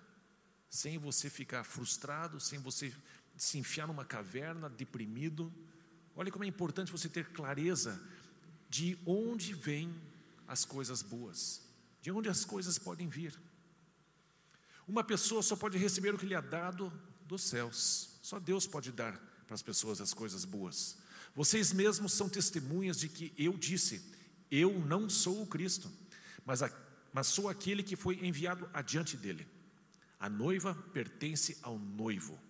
[0.71, 2.95] sem você ficar frustrado, sem você
[3.37, 5.53] se enfiar numa caverna, deprimido,
[6.19, 8.03] Olha como é importante você ter clareza
[8.69, 9.95] de onde vêm
[10.49, 11.62] as coisas boas,
[12.03, 13.39] de onde as coisas podem vir.
[14.89, 16.91] Uma pessoa só pode receber o que lhe é dado
[17.26, 19.12] dos céus, só Deus pode dar
[19.47, 20.97] para as pessoas as coisas boas.
[21.34, 24.03] Vocês mesmos são testemunhas de que eu disse:
[24.51, 25.93] Eu não sou o Cristo,
[26.43, 26.70] mas, a,
[27.12, 29.47] mas sou aquele que foi enviado adiante dele.
[30.18, 32.41] A noiva pertence ao noivo.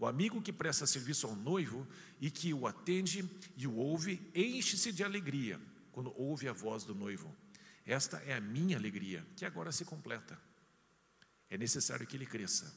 [0.00, 1.86] O amigo que presta serviço ao noivo
[2.20, 3.24] e que o atende
[3.56, 5.60] e o ouve, enche-se de alegria
[5.92, 7.32] quando ouve a voz do noivo.
[7.86, 10.36] Esta é a minha alegria, que agora se completa.
[11.52, 12.72] É necessário que ele cresça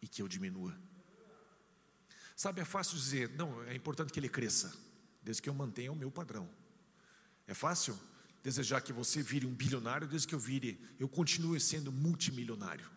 [0.00, 0.76] e que eu diminua.
[2.36, 4.72] Sabe, é fácil dizer, não, é importante que ele cresça,
[5.22, 6.48] desde que eu mantenha o meu padrão.
[7.46, 7.98] É fácil
[8.42, 12.90] desejar que você vire um bilionário, desde que eu vire, eu continue sendo multimilionário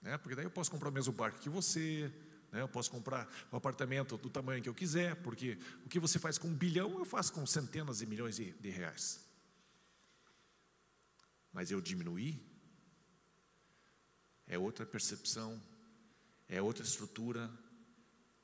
[0.00, 0.16] né?
[0.18, 2.12] porque daí eu posso comprar o mesmo barco que você,
[2.50, 2.62] né?
[2.62, 6.38] eu posso comprar um apartamento do tamanho que eu quiser, porque o que você faz
[6.38, 9.20] com um bilhão, eu faço com centenas de milhões de, de reais.
[11.52, 12.40] Mas eu diminuir,
[14.50, 15.62] é outra percepção,
[16.48, 17.48] é outra estrutura,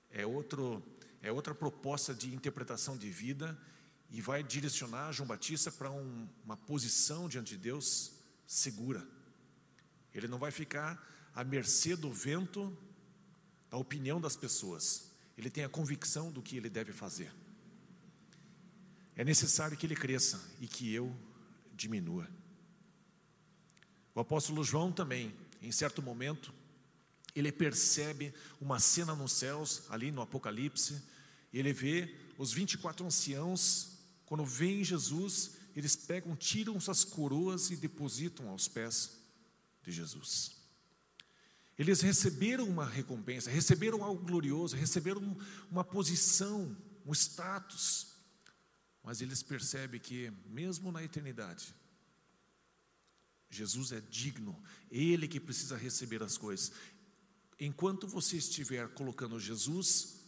[0.08, 0.80] é, outro,
[1.20, 3.60] é outra proposta de interpretação de vida
[4.08, 8.12] e vai direcionar João Batista para um, uma posição diante de Deus
[8.46, 9.04] segura.
[10.14, 11.04] Ele não vai ficar
[11.34, 12.74] à mercê do vento,
[13.68, 15.10] da opinião das pessoas.
[15.36, 17.34] Ele tem a convicção do que ele deve fazer.
[19.16, 21.12] É necessário que ele cresça e que eu
[21.74, 22.30] diminua.
[24.14, 25.34] O apóstolo João também,
[25.66, 26.54] em certo momento,
[27.34, 31.02] ele percebe uma cena nos céus, ali no Apocalipse,
[31.52, 38.48] ele vê os 24 anciãos, quando vem Jesus, eles pegam, tiram suas coroas e depositam
[38.48, 39.18] aos pés
[39.82, 40.52] de Jesus.
[41.78, 45.36] Eles receberam uma recompensa, receberam algo glorioso, receberam
[45.70, 48.14] uma posição, um status,
[49.02, 51.74] mas eles percebem que, mesmo na eternidade,
[53.50, 56.72] Jesus é digno, Ele que precisa receber as coisas.
[57.58, 60.20] Enquanto você estiver colocando Jesus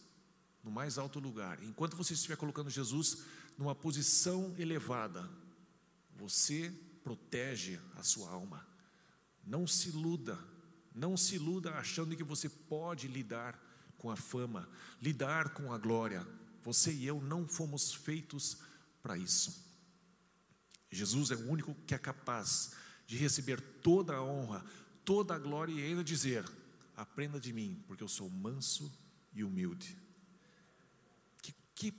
[0.63, 3.23] no mais alto lugar, enquanto você estiver colocando Jesus
[3.57, 5.29] numa posição elevada,
[6.15, 8.67] você protege a sua alma.
[9.45, 10.39] Não se iluda
[10.93, 13.57] não se iluda achando que você pode lidar
[13.97, 14.69] com a fama,
[15.01, 16.27] lidar com a glória.
[16.61, 18.57] Você e eu não fomos feitos
[19.01, 19.65] para isso.
[20.91, 22.71] Jesus é o único que é capaz
[23.09, 24.63] de receber toda a honra,
[25.03, 26.47] toda a glória e ainda dizer:
[26.95, 28.95] aprenda de mim, porque eu sou manso
[29.33, 29.97] e humilde.
[31.41, 31.93] Que, que,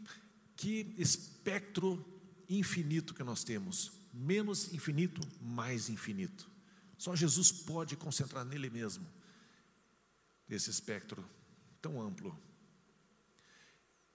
[0.55, 2.07] que espectro
[2.49, 6.49] infinito que nós temos, menos infinito, mais infinito.
[6.97, 9.05] Só Jesus pode concentrar nele mesmo
[10.49, 11.29] esse espectro
[11.83, 12.39] tão amplo.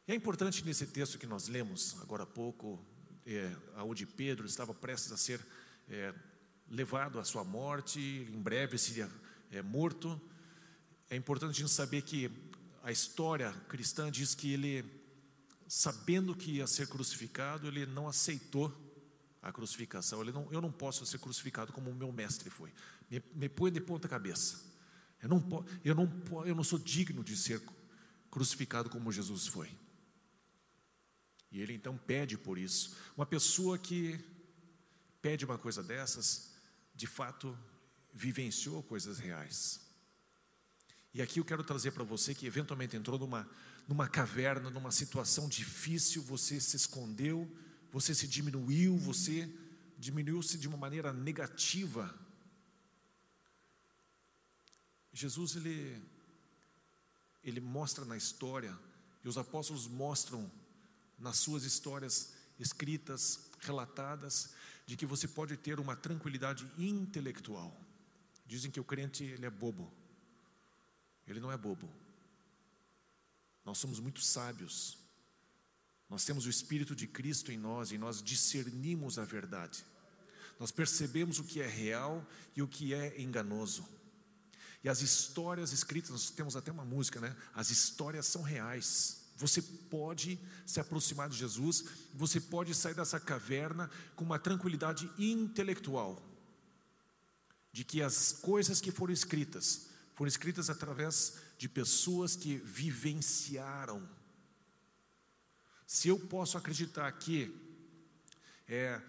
[0.08, 2.82] E é importante nesse texto que nós lemos agora há pouco,
[3.26, 5.46] é, onde Pedro estava prestes a ser
[5.90, 6.14] é,
[6.70, 9.10] levado à sua morte, em breve seria
[9.52, 10.20] é, morto.
[11.10, 12.32] É importante a gente saber que
[12.84, 14.86] a história cristã diz que ele,
[15.68, 18.74] sabendo que ia ser crucificado, ele não aceitou
[19.42, 20.22] a crucificação.
[20.22, 22.74] Ele não, eu não posso ser crucificado como o meu mestre foi.
[23.10, 24.64] Me, me põe de ponta cabeça.
[25.22, 27.62] Eu não, eu, não, eu não sou digno de ser
[28.30, 29.72] crucificado como Jesus foi.
[31.52, 32.98] E ele então pede por isso.
[33.16, 34.20] Uma pessoa que
[35.22, 36.55] pede uma coisa dessas,
[36.96, 37.58] de fato,
[38.14, 39.82] vivenciou coisas reais.
[41.14, 43.50] E aqui eu quero trazer para você que eventualmente entrou numa,
[43.88, 47.50] numa caverna, numa situação difícil, você se escondeu,
[47.92, 49.50] você se diminuiu, você
[49.98, 52.14] diminuiu-se de uma maneira negativa.
[55.14, 56.04] Jesus, ele,
[57.44, 58.78] ele mostra na história,
[59.24, 60.52] e os apóstolos mostram
[61.18, 64.54] nas suas histórias escritas, relatadas,
[64.86, 67.76] de que você pode ter uma tranquilidade intelectual.
[68.46, 69.92] Dizem que o crente ele é bobo.
[71.28, 71.90] Ele não é bobo.
[73.64, 74.98] Nós somos muito sábios.
[76.08, 79.84] Nós temos o Espírito de Cristo em nós e nós discernimos a verdade.
[80.60, 82.26] Nós percebemos o que é real
[82.56, 83.88] e o que é enganoso.
[84.84, 87.36] E as histórias escritas, nós temos até uma música, né?
[87.56, 89.25] As histórias são reais.
[89.36, 91.84] Você pode se aproximar de Jesus,
[92.14, 96.22] você pode sair dessa caverna com uma tranquilidade intelectual,
[97.72, 104.10] de que as coisas que foram escritas foram escritas através de pessoas que vivenciaram.
[105.86, 107.54] Se eu posso acreditar que
[108.66, 109.02] é,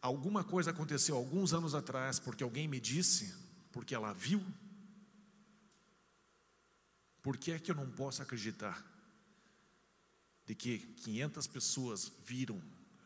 [0.00, 3.34] alguma coisa aconteceu alguns anos atrás porque alguém me disse,
[3.70, 4.42] porque ela viu,
[7.22, 8.93] por que é que eu não posso acreditar
[10.46, 12.60] de que 500 pessoas viram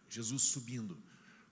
[0.09, 0.99] Jesus subindo?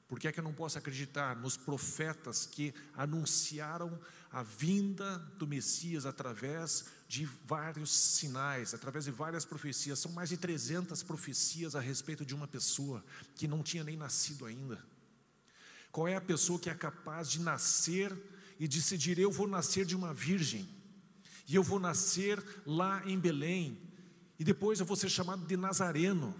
[0.09, 3.99] Por que é que eu não posso acreditar nos profetas que anunciaram
[4.31, 9.99] a vinda do Messias através de vários sinais, através de várias profecias?
[9.99, 14.47] São mais de 300 profecias a respeito de uma pessoa que não tinha nem nascido
[14.47, 14.81] ainda.
[15.91, 18.17] Qual é a pessoa que é capaz de nascer
[18.61, 20.69] e decidir: eu vou nascer de uma virgem,
[21.49, 23.81] e eu vou nascer lá em Belém,
[24.39, 26.35] e depois eu vou ser chamado de Nazareno,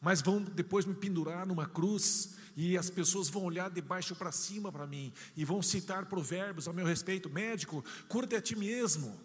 [0.00, 4.32] mas vão depois me pendurar numa cruz e as pessoas vão olhar de baixo para
[4.32, 7.30] cima para mim e vão citar provérbios ao meu respeito.
[7.30, 9.18] Médico, cura-te a ti mesmo.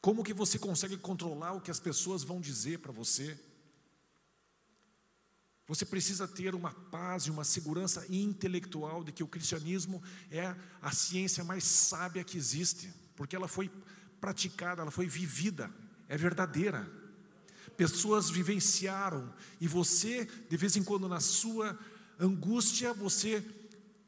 [0.00, 3.38] Como que você consegue controlar o que as pessoas vão dizer para você?
[5.66, 10.92] Você precisa ter uma paz e uma segurança intelectual de que o cristianismo é a
[10.92, 13.70] ciência mais sábia que existe, porque ela foi
[14.20, 15.72] praticada, ela foi vivida,
[16.08, 17.04] é verdadeira
[17.76, 21.78] pessoas vivenciaram, e você, de vez em quando, na sua
[22.18, 23.44] angústia, você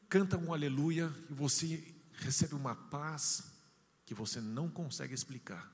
[0.09, 1.83] canta um aleluia e você
[2.13, 3.51] recebe uma paz
[4.05, 5.71] que você não consegue explicar,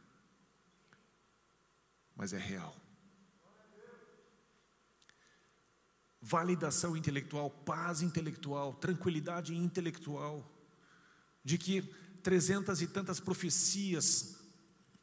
[2.16, 2.76] mas é real.
[6.20, 10.50] Validação intelectual, paz intelectual, tranquilidade intelectual,
[11.44, 11.82] de que
[12.24, 14.43] trezentas e tantas profecias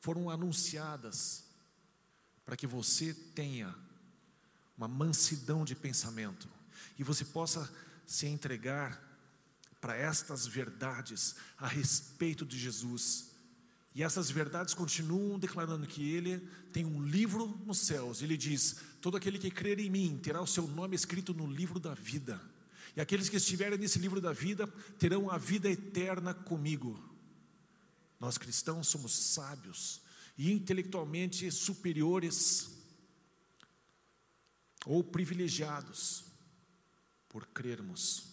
[0.01, 1.45] foram anunciadas,
[2.45, 3.75] para que você tenha
[4.77, 6.49] uma mansidão de pensamento
[6.99, 7.71] e você possa
[8.07, 9.01] se entregar
[9.81, 13.31] para estas verdades a respeito de Jesus.
[13.95, 16.39] E essas verdades continuam declarando que Ele
[16.73, 18.23] tem um livro nos céus.
[18.23, 21.79] Ele diz: Todo aquele que crer em mim terá o seu nome escrito no livro
[21.79, 22.41] da vida.
[22.97, 24.67] E aqueles que estiverem nesse livro da vida
[24.99, 27.10] terão a vida eterna comigo.
[28.21, 30.03] Nós cristãos somos sábios,
[30.41, 32.71] e intelectualmente superiores
[34.87, 36.25] ou privilegiados
[37.29, 38.31] por crermos.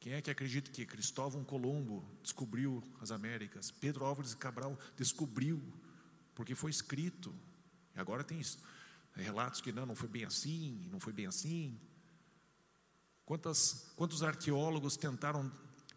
[0.00, 3.70] Quem é que acredita que Cristóvão Colombo descobriu as Américas?
[3.70, 5.62] Pedro Álvares Cabral descobriu,
[6.34, 7.32] porque foi escrito.
[7.94, 8.58] E agora tem isso,
[9.14, 11.80] relatos que não, não foi bem assim, não foi bem assim.
[13.24, 15.52] Quantas, quantos arqueólogos tentaram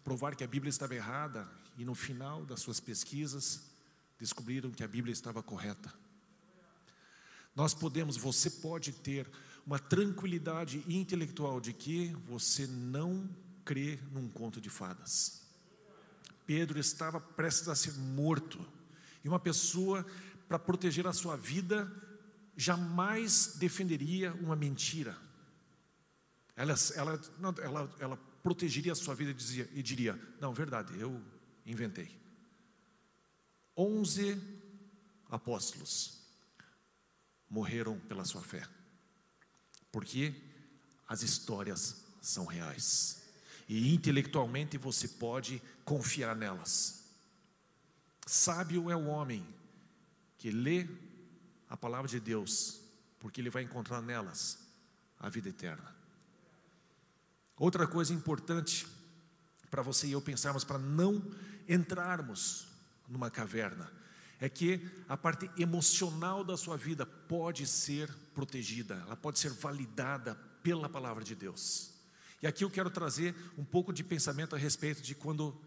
[0.05, 1.49] provar que a Bíblia estava errada
[1.79, 3.63] e no final das suas pesquisas
[4.19, 5.91] descobriram que a Bíblia estava correta.
[7.55, 9.27] Nós podemos, você pode ter
[9.65, 13.27] uma tranquilidade intelectual de que você não
[13.65, 15.41] crê num conto de fadas.
[16.45, 18.63] Pedro estava prestes a ser morto,
[19.23, 20.05] e uma pessoa,
[20.47, 21.91] para proteger a sua vida,
[22.55, 25.17] jamais defenderia uma mentira.
[26.55, 27.21] Ela, ela,
[27.63, 31.19] ela, ela protegeria a sua vida e, dizia, e diria: Não, verdade, eu
[31.65, 32.15] inventei.
[33.75, 34.39] Onze
[35.31, 36.21] apóstolos
[37.49, 38.63] morreram pela sua fé,
[39.91, 40.35] porque
[41.07, 43.23] as histórias são reais
[43.67, 47.03] e intelectualmente você pode confiar nelas.
[48.27, 49.43] Sábio é o homem
[50.37, 50.87] que lê
[51.67, 52.79] a palavra de Deus,
[53.19, 54.59] porque ele vai encontrar nelas
[55.19, 55.94] a vida eterna.
[57.57, 58.85] Outra coisa importante
[59.69, 61.23] para você e eu pensarmos para não
[61.67, 62.67] entrarmos
[63.07, 63.91] numa caverna
[64.39, 70.35] é que a parte emocional da sua vida pode ser protegida, ela pode ser validada
[70.61, 71.93] pela palavra de Deus.
[72.41, 75.59] E aqui eu quero trazer um pouco de pensamento a respeito de quando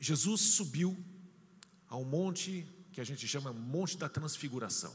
[0.00, 0.96] Jesus subiu
[1.88, 4.94] ao monte que a gente chama Monte da Transfiguração.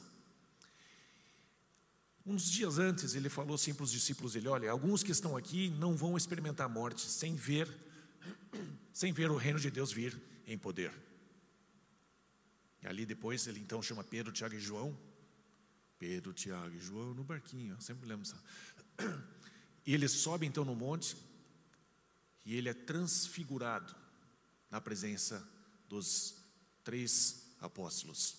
[2.25, 5.69] Uns dias antes ele falou assim para os discípulos dele: olha, alguns que estão aqui
[5.71, 7.67] não vão experimentar a morte sem ver,
[8.93, 10.93] sem ver o reino de Deus vir em poder.
[12.81, 14.97] E ali depois ele então chama Pedro, Tiago e João.
[15.97, 18.35] Pedro, Tiago e João no barquinho, sempre lembro isso.
[19.85, 21.15] E ele sobe então no monte
[22.45, 23.95] e ele é transfigurado
[24.69, 25.45] na presença
[25.89, 26.35] dos
[26.83, 28.37] três apóstolos.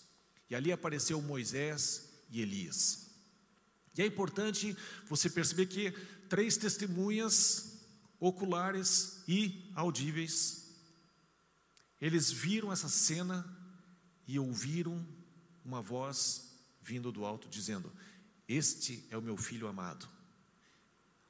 [0.48, 3.03] E ali apareceu Moisés e Elias.
[3.96, 4.76] E é importante
[5.08, 5.92] você perceber que
[6.28, 7.78] três testemunhas
[8.18, 10.74] oculares e audíveis,
[12.00, 13.44] eles viram essa cena
[14.26, 15.06] e ouviram
[15.64, 17.92] uma voz vindo do alto dizendo:
[18.48, 20.08] Este é o meu filho amado,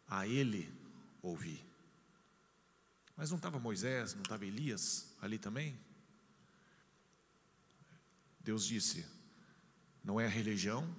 [0.07, 0.73] a ele
[1.21, 1.63] ouvi.
[3.17, 5.79] Mas não estava Moisés, não estava Elias ali também?
[8.41, 9.07] Deus disse:
[10.05, 10.95] não é a religião,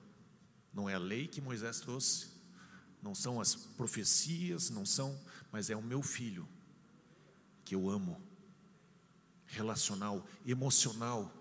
[0.76, 2.28] não é a lei que Moisés trouxe,
[3.01, 5.17] não são as profecias, não são,
[5.51, 6.47] mas é o meu filho,
[7.63, 8.21] que eu amo,
[9.45, 11.34] relacional, emocional,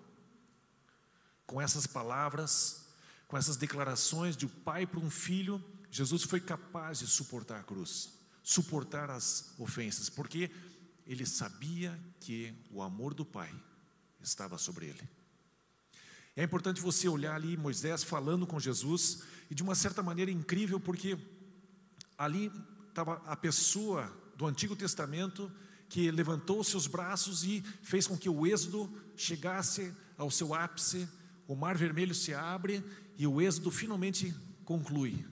[1.47, 2.87] com essas palavras,
[3.26, 7.64] com essas declarações de um pai para um filho, Jesus foi capaz de suportar a
[7.64, 10.51] cruz, suportar as ofensas, porque
[11.07, 13.53] ele sabia que o amor do pai
[14.22, 15.09] estava sobre ele.
[16.37, 20.80] É importante você olhar ali Moisés falando com Jesus, e de uma certa maneira incrível,
[20.80, 21.16] porque
[22.18, 22.51] ali
[22.89, 25.51] estava a pessoa do Antigo Testamento
[25.89, 31.09] que levantou seus braços e fez com que o êxodo chegasse ao seu ápice,
[31.47, 32.82] o mar vermelho se abre
[33.16, 35.24] e o êxodo finalmente conclui.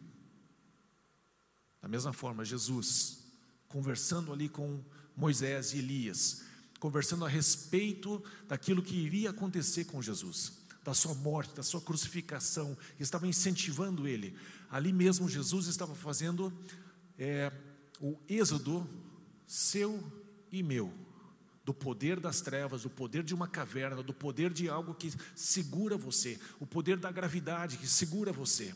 [1.80, 3.24] Da mesma forma, Jesus,
[3.66, 4.84] conversando ali com
[5.16, 6.44] Moisés e Elias,
[6.78, 12.76] conversando a respeito daquilo que iria acontecer com Jesus, da sua morte, da sua crucificação,
[12.98, 14.36] estava incentivando ele.
[14.70, 16.52] Ali mesmo, Jesus estava fazendo
[17.18, 17.52] é,
[18.00, 18.88] o êxodo
[19.46, 20.02] seu
[20.50, 20.92] e meu,
[21.64, 25.96] do poder das trevas, do poder de uma caverna, do poder de algo que segura
[25.96, 28.74] você, o poder da gravidade que segura você.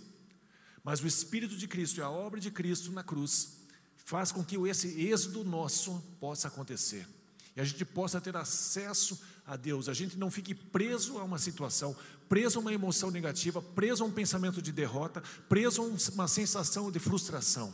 [0.84, 3.56] Mas o Espírito de Cristo e a obra de Cristo na cruz
[3.96, 7.08] faz com que esse êxodo nosso possa acontecer.
[7.56, 11.38] E a gente possa ter acesso a Deus, a gente não fique preso a uma
[11.38, 11.96] situação,
[12.28, 16.90] preso a uma emoção negativa, preso a um pensamento de derrota, preso a uma sensação
[16.90, 17.72] de frustração.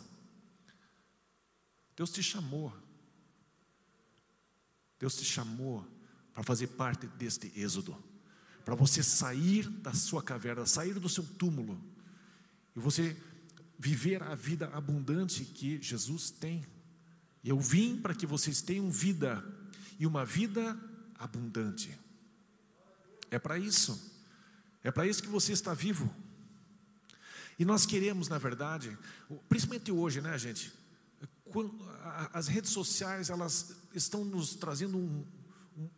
[1.96, 2.72] Deus te chamou
[5.02, 5.84] Deus te chamou
[6.32, 7.96] para fazer parte deste êxodo,
[8.64, 11.76] para você sair da sua caverna, sair do seu túmulo,
[12.76, 13.16] e você
[13.76, 16.64] viver a vida abundante que Jesus tem.
[17.42, 19.44] Eu vim para que vocês tenham vida,
[19.98, 20.78] e uma vida
[21.18, 21.98] abundante.
[23.30, 24.12] É para isso,
[24.82, 26.14] é para isso que você está vivo.
[27.58, 28.96] E nós queremos, na verdade,
[29.48, 30.72] principalmente hoje, né, gente?
[32.32, 35.26] as redes sociais elas estão nos trazendo um,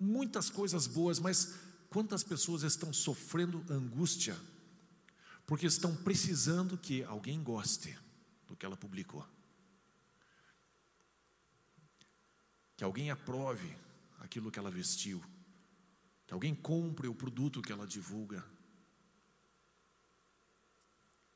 [0.01, 1.55] muitas coisas boas, mas
[1.89, 4.37] quantas pessoas estão sofrendo angústia
[5.47, 7.97] porque estão precisando que alguém goste
[8.49, 9.27] do que ela publicou,
[12.77, 13.77] que alguém aprove
[14.25, 15.23] aquilo que ela vestiu,
[16.27, 18.45] que alguém compre o produto que ela divulga.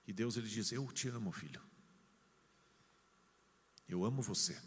[0.06, 1.62] E Deus ele diz: Eu te amo, filho.
[3.88, 4.60] Eu amo você.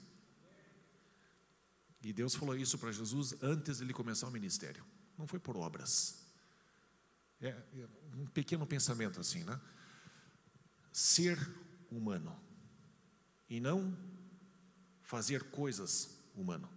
[2.04, 4.84] E Deus falou isso para Jesus antes de ele começar o ministério.
[5.18, 6.26] Não foi por obras.
[7.40, 9.60] É, é um pequeno pensamento assim, né?
[10.92, 11.38] Ser
[11.92, 12.40] humano
[13.50, 13.98] e não
[15.02, 16.70] fazer coisas humano.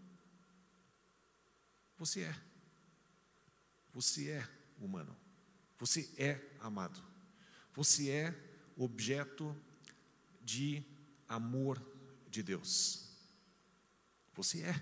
[1.99, 2.37] Você é.
[3.93, 5.17] Você é humano.
[5.79, 7.01] Você é amado.
[7.73, 8.35] Você é
[8.77, 9.55] objeto
[10.43, 10.85] de
[11.29, 11.81] amor
[12.29, 13.09] de Deus.
[14.35, 14.81] Você é.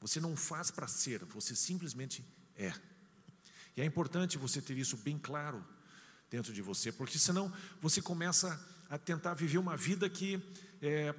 [0.00, 2.24] Você não faz para ser, você simplesmente
[2.56, 2.72] é.
[3.76, 5.64] E é importante você ter isso bem claro
[6.30, 10.42] dentro de você, porque senão você começa a tentar viver uma vida que
[10.80, 11.14] é,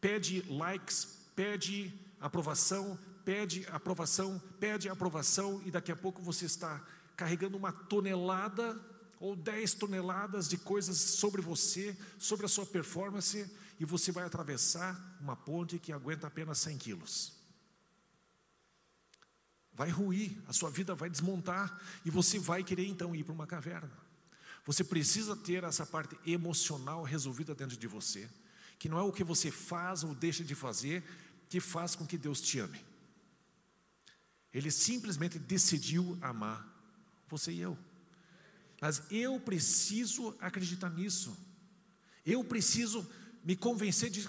[0.00, 6.84] pede likes, pede aprovação, pede aprovação, pede aprovação, e daqui a pouco você está
[7.16, 8.78] carregando uma tonelada
[9.18, 13.50] ou dez toneladas de coisas sobre você, sobre a sua performance,
[13.80, 17.32] e você vai atravessar uma ponte que aguenta apenas 100 quilos.
[19.72, 23.46] vai ruir, a sua vida vai desmontar e você vai querer então ir para uma
[23.46, 23.90] caverna.
[24.64, 28.30] Você precisa ter essa parte emocional resolvida dentro de você,
[28.78, 31.02] que não é o que você faz ou deixa de fazer
[31.48, 32.93] que faz com que Deus te ame.
[34.54, 36.64] Ele simplesmente decidiu amar
[37.26, 37.76] você e eu.
[38.80, 41.36] Mas eu preciso acreditar nisso.
[42.24, 43.06] Eu preciso
[43.42, 44.26] me convencer de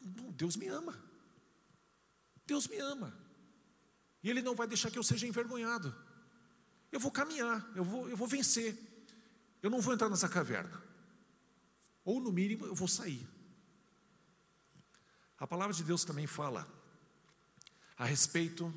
[0.00, 0.98] Deus me ama.
[2.46, 3.14] Deus me ama.
[4.22, 5.94] E Ele não vai deixar que eu seja envergonhado.
[6.90, 8.76] Eu vou caminhar, eu vou, eu vou vencer.
[9.62, 10.82] Eu não vou entrar nessa caverna.
[12.02, 13.28] Ou no mínimo eu vou sair.
[15.36, 16.66] A palavra de Deus também fala
[17.96, 18.72] a respeito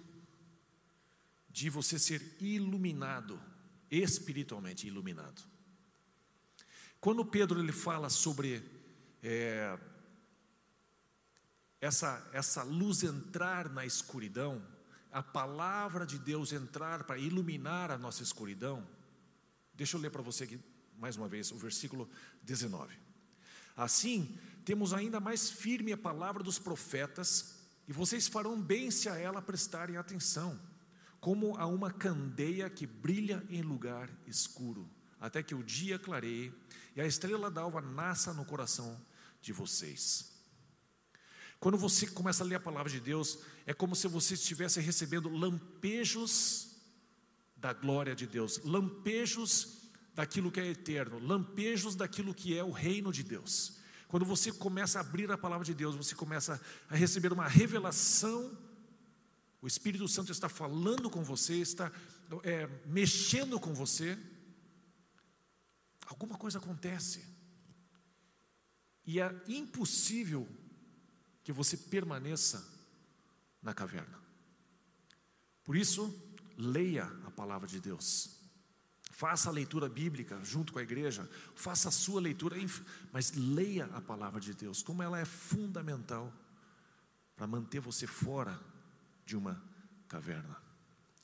[1.52, 3.40] de você ser iluminado,
[3.90, 5.42] espiritualmente iluminado.
[7.00, 8.64] Quando Pedro ele fala sobre
[9.22, 9.78] é,
[11.82, 14.66] essa, essa luz entrar na escuridão,
[15.12, 18.88] a palavra de Deus entrar para iluminar a nossa escuridão,
[19.74, 20.60] deixa eu ler para você aqui
[20.98, 22.10] mais uma vez o versículo
[22.44, 22.96] 19.
[23.76, 29.18] Assim, temos ainda mais firme a palavra dos profetas, e vocês farão bem se a
[29.18, 30.71] ela prestarem atenção
[31.22, 36.52] como a uma candeia que brilha em lugar escuro, até que o dia clareie
[36.96, 39.00] e a estrela d'alva nasça no coração
[39.40, 40.32] de vocês.
[41.60, 45.30] Quando você começa a ler a palavra de Deus, é como se você estivesse recebendo
[45.30, 46.76] lampejos
[47.56, 53.14] da glória de Deus, lampejos daquilo que é eterno, lampejos daquilo que é o reino
[53.14, 53.78] de Deus.
[54.08, 56.60] Quando você começa a abrir a palavra de Deus, você começa
[56.90, 58.58] a receber uma revelação
[59.62, 61.92] o Espírito Santo está falando com você, está
[62.44, 64.18] é, mexendo com você.
[66.08, 67.24] Alguma coisa acontece.
[69.06, 70.50] E é impossível
[71.44, 72.68] que você permaneça
[73.62, 74.20] na caverna.
[75.64, 76.12] Por isso,
[76.58, 78.40] leia a palavra de Deus.
[79.12, 82.56] Faça a leitura bíblica junto com a igreja, faça a sua leitura,
[83.12, 86.34] mas leia a palavra de Deus, como ela é fundamental
[87.36, 88.60] para manter você fora
[89.32, 89.64] de uma
[90.10, 90.58] caverna.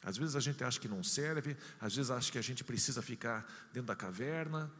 [0.01, 3.01] Às vezes a gente acha que não serve, às vezes acha que a gente precisa
[3.01, 4.71] ficar dentro da caverna,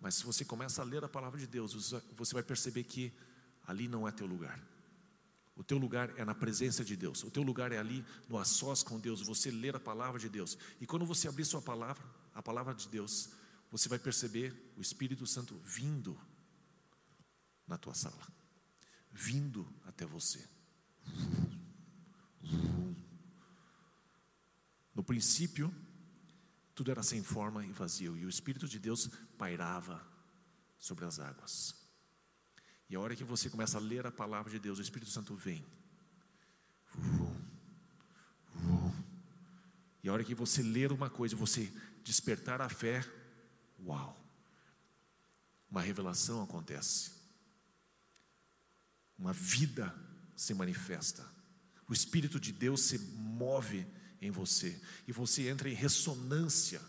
[0.00, 3.12] mas se você começa a ler a palavra de Deus, você vai perceber que
[3.66, 4.58] ali não é teu lugar.
[5.54, 7.22] O teu lugar é na presença de Deus.
[7.22, 10.30] O teu lugar é ali no a sós com Deus, você ler a palavra de
[10.30, 10.56] Deus.
[10.80, 12.02] E quando você abrir sua palavra,
[12.34, 13.28] a palavra de Deus,
[13.70, 16.18] você vai perceber o Espírito Santo vindo
[17.66, 18.26] na tua sala,
[19.12, 20.48] vindo até você.
[24.94, 25.72] No princípio,
[26.74, 30.04] tudo era sem forma e vazio, e o Espírito de Deus pairava
[30.78, 31.74] sobre as águas.
[32.90, 35.36] E a hora que você começa a ler a palavra de Deus, o Espírito Santo
[35.36, 35.64] vem.
[40.02, 41.72] E a hora que você ler uma coisa, você
[42.02, 43.04] despertar a fé,
[43.84, 44.16] uau!
[45.70, 47.12] Uma revelação acontece.
[49.18, 49.94] Uma vida
[50.34, 51.37] se manifesta
[51.88, 53.86] o Espírito de Deus se move
[54.20, 56.80] em você e você entra em ressonância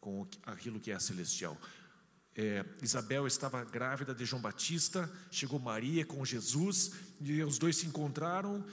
[0.00, 1.60] com aquilo que é celestial.
[2.34, 7.86] É, Isabel estava grávida de João Batista, chegou Maria com Jesus, e os dois se
[7.86, 8.64] encontraram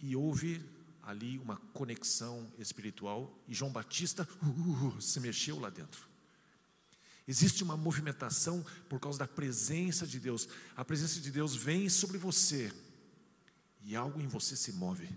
[0.00, 0.60] e houve
[1.02, 6.08] ali uma conexão espiritual, e João Batista uh, se mexeu lá dentro.
[7.28, 12.18] Existe uma movimentação por causa da presença de Deus, a presença de Deus vem sobre
[12.18, 12.72] você
[13.86, 15.08] e algo em você se move,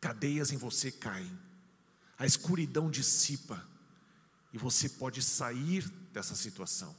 [0.00, 1.30] cadeias em você caem,
[2.18, 3.64] a escuridão dissipa,
[4.52, 6.94] e você pode sair dessa situação.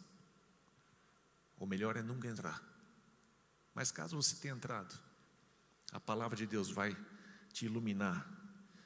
[1.57, 2.63] O melhor é nunca entrar.
[3.73, 4.97] Mas caso você tenha entrado,
[5.91, 6.95] a palavra de Deus vai
[7.51, 8.25] te iluminar.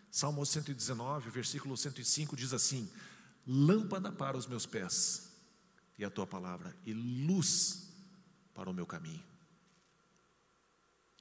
[0.10, 2.92] Salmo 119, versículo 105 diz assim:
[3.46, 5.32] Lâmpada para os meus pés,
[5.96, 7.88] e a tua palavra, e luz
[8.52, 9.29] para o meu caminho.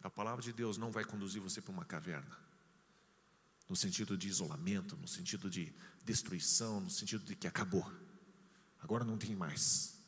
[0.03, 2.39] A palavra de Deus não vai conduzir você para uma caverna,
[3.69, 5.75] no sentido de isolamento, no sentido de
[6.05, 7.91] destruição, no sentido de que acabou,
[8.81, 9.99] agora não tem mais.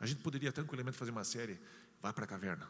[0.00, 1.58] A gente poderia tranquilamente fazer uma série,
[2.02, 2.68] vá para a caverna,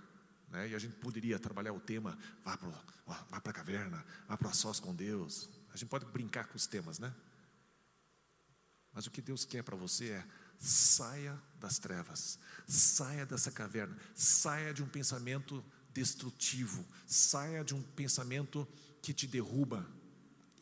[0.49, 0.69] né?
[0.69, 2.69] e a gente poderia trabalhar o tema, vá para,
[3.07, 5.49] vá a caverna, vá para sós com Deus.
[5.73, 7.13] A gente pode brincar com os temas, né?
[8.93, 10.27] Mas o que Deus quer para você é
[10.59, 15.63] saia das trevas, saia dessa caverna, saia de um pensamento
[15.97, 16.85] destrutivo.
[17.07, 18.69] Saia de um pensamento
[19.01, 19.87] que te derruba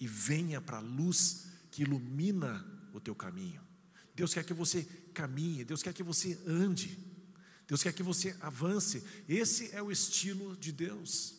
[0.00, 3.60] e venha para a luz que ilumina o teu caminho.
[4.14, 6.96] Deus quer que você caminhe, Deus quer que você ande,
[7.66, 9.02] Deus quer que você avance.
[9.28, 11.34] Esse é o estilo de Deus.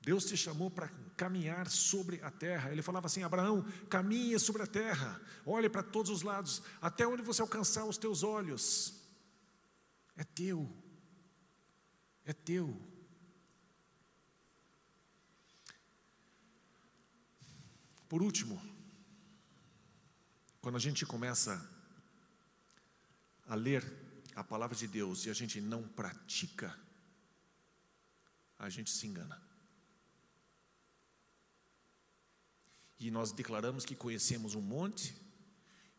[0.00, 2.70] Deus te chamou para caminhar sobre a terra.
[2.70, 7.22] Ele falava assim: Abraão, caminha sobre a terra, olhe para todos os lados, até onde
[7.22, 9.02] você alcançar os teus olhos.
[10.16, 10.70] É teu,
[12.24, 12.74] é teu.
[18.08, 18.60] Por último,
[20.60, 21.70] quando a gente começa
[23.46, 23.84] a ler
[24.34, 26.78] a palavra de Deus e a gente não pratica,
[28.58, 29.42] a gente se engana.
[32.98, 35.23] E nós declaramos que conhecemos um monte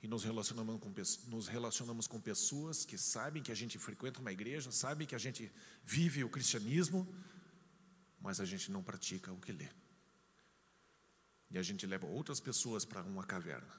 [0.06, 0.94] e nos relacionamos com,
[1.32, 5.18] nos relacionamos com pessoas que sabem que a gente frequenta uma igreja, sabem que a
[5.18, 5.52] gente
[5.84, 7.08] vive o cristianismo,
[8.22, 9.68] mas a gente não pratica o que lê.
[11.50, 13.74] E a gente leva outras pessoas para uma caverna.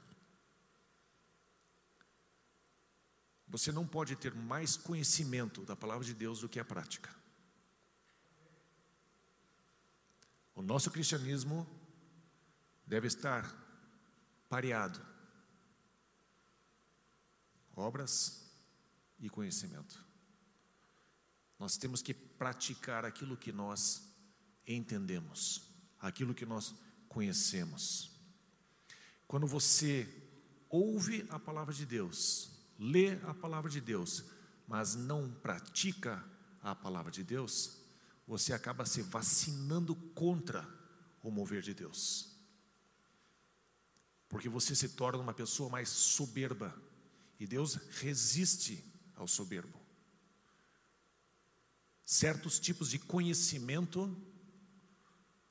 [3.46, 7.14] Você não pode ter mais conhecimento da palavra de Deus do que a prática.
[10.56, 11.64] O nosso cristianismo
[12.84, 13.44] deve estar
[14.48, 15.14] pareado
[17.76, 18.50] obras
[19.20, 20.04] e conhecimento.
[21.58, 24.02] Nós temos que praticar aquilo que nós
[24.66, 25.62] entendemos,
[25.98, 26.74] aquilo que nós
[27.08, 28.10] conhecemos.
[29.26, 30.06] Quando você
[30.68, 34.24] ouve a palavra de Deus, lê a palavra de Deus,
[34.66, 36.24] mas não pratica
[36.62, 37.78] a palavra de Deus,
[38.26, 40.68] você acaba se vacinando contra
[41.22, 42.36] o mover de Deus.
[44.28, 46.74] Porque você se torna uma pessoa mais soberba,
[47.38, 48.84] e Deus resiste
[49.14, 49.78] ao soberbo.
[52.04, 54.16] Certos tipos de conhecimento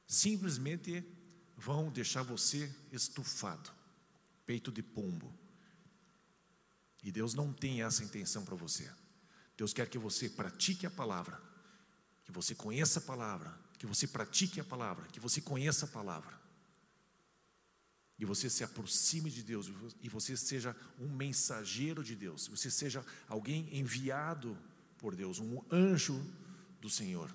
[0.08, 1.04] simplesmente
[1.58, 3.72] vão deixar você estufado,
[4.46, 5.34] peito de pombo.
[7.04, 8.90] E Deus não tem essa intenção para você.
[9.58, 11.42] Deus quer que você pratique a palavra,
[12.24, 16.45] que você conheça a palavra, que você pratique a palavra, que você conheça a palavra.
[18.18, 19.70] E você se aproxime de Deus,
[20.02, 24.58] e você seja um mensageiro de Deus, você seja alguém enviado
[24.98, 26.26] por Deus, um anjo
[26.80, 27.34] do Senhor.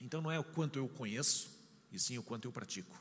[0.00, 1.50] Então não é o quanto eu conheço,
[1.90, 3.00] e sim o quanto eu pratico.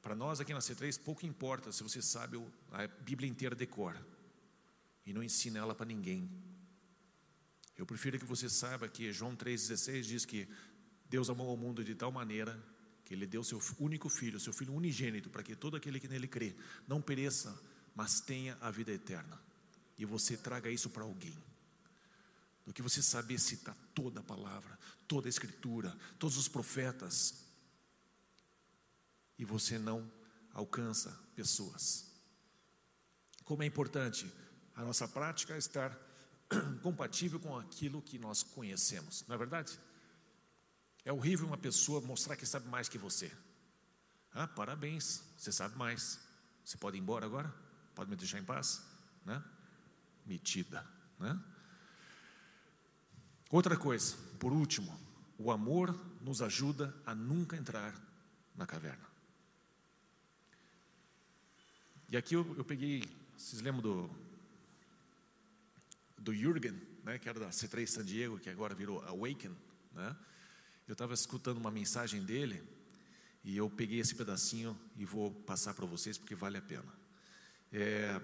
[0.00, 2.42] Para nós aqui na C3, pouco importa se você sabe
[2.72, 3.94] a Bíblia inteira de cor
[5.04, 6.30] e não ensina ela para ninguém.
[7.76, 10.48] Eu prefiro que você saiba que João 3,16 diz que
[11.08, 12.58] Deus amou o mundo de tal maneira
[13.10, 16.28] que Ele deu seu único filho, seu filho unigênito, para que todo aquele que nele
[16.28, 16.54] crê
[16.86, 17.60] não pereça,
[17.92, 19.36] mas tenha a vida eterna.
[19.98, 21.36] E você traga isso para alguém.
[22.64, 27.46] Do que você saber citar toda a palavra, toda a escritura, todos os profetas,
[29.36, 30.08] e você não
[30.54, 32.06] alcança pessoas.
[33.42, 34.32] Como é importante
[34.76, 35.98] a nossa prática estar
[36.80, 39.76] compatível com aquilo que nós conhecemos, não é verdade?
[41.04, 43.32] É horrível uma pessoa mostrar que sabe mais que você.
[44.32, 46.20] Ah, parabéns, você sabe mais.
[46.64, 47.52] Você pode ir embora agora?
[47.94, 48.82] Pode me deixar em paz?
[49.24, 49.42] Né?
[50.26, 50.86] Metida,
[51.18, 51.38] né?
[53.50, 54.96] Outra coisa, por último,
[55.36, 57.94] o amor nos ajuda a nunca entrar
[58.54, 59.10] na caverna.
[62.08, 63.02] E aqui eu, eu peguei,
[63.36, 64.10] vocês lembram do,
[66.18, 69.56] do Jürgen, né, que era da C3 San Diego, que agora virou Awaken,
[69.92, 70.16] né?
[70.90, 72.60] Eu estava escutando uma mensagem dele
[73.44, 76.92] e eu peguei esse pedacinho e vou passar para vocês porque vale a pena.
[77.72, 78.20] É,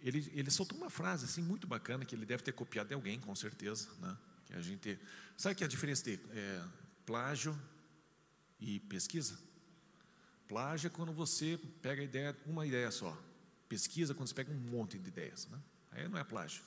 [0.00, 3.20] ele, ele soltou uma frase assim muito bacana que ele deve ter copiado de alguém,
[3.20, 4.16] com certeza, né?
[4.46, 4.98] Que a gente
[5.36, 6.64] sabe que a diferença de é,
[7.04, 7.54] plágio
[8.58, 9.38] e pesquisa?
[10.48, 13.14] Plágio é quando você pega ideia, uma ideia só.
[13.68, 15.60] Pesquisa é quando você pega um monte de ideias, né?
[15.90, 16.62] Aí não é plágio.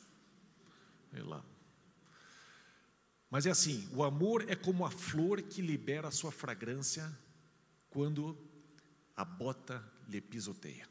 [1.11, 1.43] Sei lá,
[3.32, 7.17] mas é assim: o amor é como a flor que libera a sua fragrância
[7.89, 8.38] quando
[9.15, 10.88] a bota lhe pisoteia.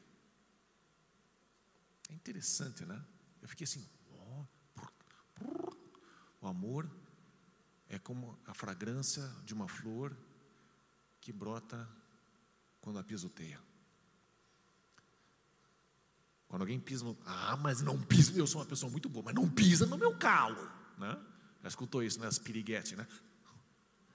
[2.09, 3.05] É interessante, né?
[3.43, 4.45] Eu fiquei assim: oh,
[6.41, 6.91] o amor
[7.91, 10.16] é como a fragrância de uma flor
[11.20, 11.86] que brota
[12.80, 13.61] quando a pisoteia.
[16.49, 17.18] Quando alguém pisa no.
[17.26, 18.32] Ah, mas não pisa.
[18.32, 20.70] Eu sou uma pessoa muito boa, mas não pisa no meu calo.
[20.97, 21.30] Né?
[21.62, 22.26] Já escutou isso, né?
[22.26, 23.06] As piriguetes, né?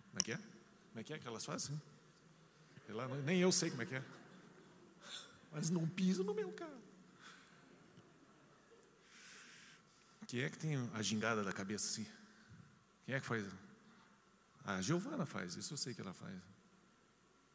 [0.09, 0.37] Como é que é?
[0.37, 1.79] Como é que é que elas fazem?
[2.89, 4.03] Lá, nem eu sei como é que é.
[5.51, 6.81] Mas não pisa no meu carro.
[10.27, 12.05] Quem é que tem a gingada da cabeça assim?
[13.05, 13.45] Quem é que faz?
[14.63, 16.35] A Giovana faz, isso eu sei que ela faz.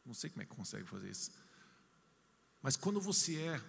[0.04, 1.32] Não sei como é que consegue fazer isso.
[2.62, 3.60] Mas quando você é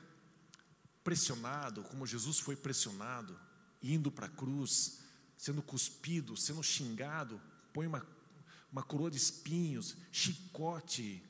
[1.04, 3.40] pressionado, como Jesus foi pressionado,
[3.82, 5.02] indo para a cruz,
[5.42, 7.42] sendo cuspido, sendo xingado,
[7.74, 8.06] põe uma,
[8.72, 11.28] uma coroa de espinhos, chicote,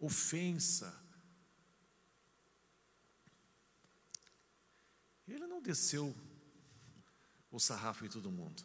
[0.00, 0.92] ofensa.
[5.28, 6.12] Ele não desceu
[7.48, 8.64] o sarrafo em todo mundo.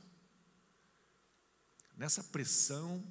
[1.95, 3.03] Nessa pressão,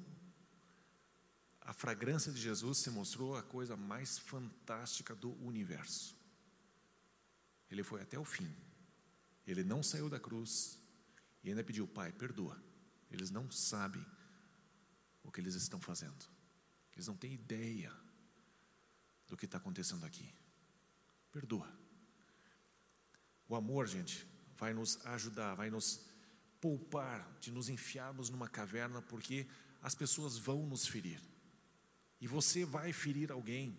[1.61, 6.17] a fragrância de Jesus se mostrou a coisa mais fantástica do universo.
[7.69, 8.53] Ele foi até o fim.
[9.47, 10.80] Ele não saiu da cruz
[11.43, 12.61] e ainda pediu, Pai, perdoa.
[13.09, 14.05] Eles não sabem
[15.23, 16.25] o que eles estão fazendo.
[16.93, 17.91] Eles não têm ideia
[19.27, 20.33] do que está acontecendo aqui.
[21.31, 21.71] Perdoa.
[23.47, 26.05] O amor, gente, vai nos ajudar, vai nos
[26.59, 29.47] poupar de nos enfiarmos numa caverna, porque
[29.81, 31.19] as pessoas vão nos ferir.
[32.19, 33.77] E você vai ferir alguém.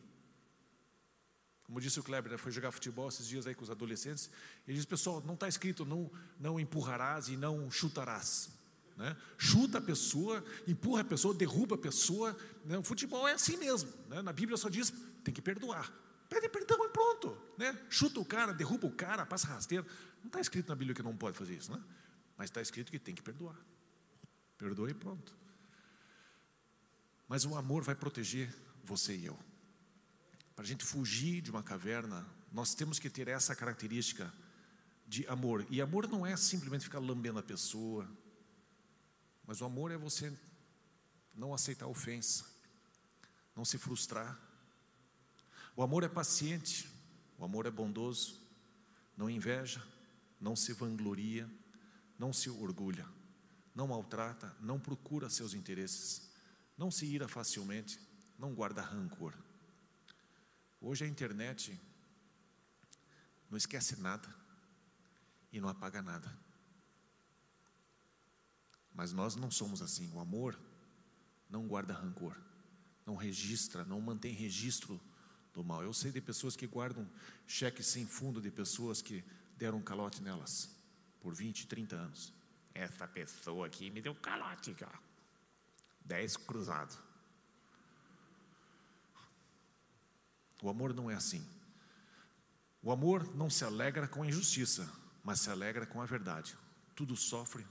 [1.64, 4.28] Como disse o Kleber, né, foi jogar futebol esses dias aí com os adolescentes.
[4.66, 8.50] Ele disse, pessoal, não está escrito não, não empurrarás e não chutarás.
[8.96, 9.16] Né?
[9.38, 12.36] Chuta a pessoa, empurra a pessoa, derruba a pessoa.
[12.64, 12.76] Né?
[12.76, 13.92] O futebol é assim mesmo.
[14.08, 14.20] Né?
[14.22, 14.92] Na Bíblia só diz,
[15.24, 15.92] tem que perdoar.
[16.28, 17.36] Pede perdão e pronto.
[17.56, 17.78] Né?
[17.88, 19.86] Chuta o cara, derruba o cara, passa rasteiro.
[20.20, 21.82] Não está escrito na Bíblia que não pode fazer isso, né?
[22.36, 23.56] mas está escrito que tem que perdoar.
[24.58, 25.36] Perdoa e pronto.
[27.28, 28.52] Mas o amor vai proteger
[28.84, 29.38] você e eu.
[30.54, 34.32] Para a gente fugir de uma caverna, nós temos que ter essa característica
[35.06, 35.66] de amor.
[35.70, 38.08] E amor não é simplesmente ficar lambendo a pessoa,
[39.46, 40.32] mas o amor é você
[41.34, 42.44] não aceitar ofensa,
[43.56, 44.38] não se frustrar.
[45.74, 46.88] O amor é paciente,
[47.38, 48.40] o amor é bondoso,
[49.16, 49.82] não inveja,
[50.40, 51.48] não se vangloria,
[52.18, 53.06] não se orgulha,
[53.74, 56.30] não maltrata, não procura seus interesses,
[56.76, 57.98] não se ira facilmente,
[58.38, 59.34] não guarda rancor.
[60.84, 61.80] Hoje a internet
[63.48, 64.28] não esquece nada
[65.52, 66.36] e não apaga nada.
[68.92, 70.10] Mas nós não somos assim.
[70.12, 70.58] O amor
[71.48, 72.36] não guarda rancor,
[73.06, 75.00] não registra, não mantém registro
[75.54, 75.84] do mal.
[75.84, 77.08] Eu sei de pessoas que guardam
[77.46, 79.24] cheques sem fundo de pessoas que
[79.56, 80.68] deram um calote nelas
[81.20, 82.32] por 20, 30 anos.
[82.74, 84.98] Essa pessoa aqui me deu calote, cara.
[86.04, 87.11] 10 cruzado.
[90.62, 91.44] O amor não é assim.
[92.80, 94.90] O amor não se alegra com a injustiça,
[95.22, 96.56] mas se alegra com a verdade.
[96.94, 97.66] Tudo sofre,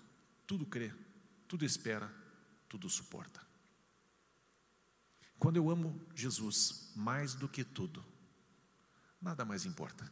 [0.45, 0.93] tudo crê,
[1.47, 2.13] tudo espera,
[2.67, 3.41] tudo suporta.
[5.39, 8.05] Quando eu amo Jesus mais do que tudo,
[9.21, 10.11] nada mais importa.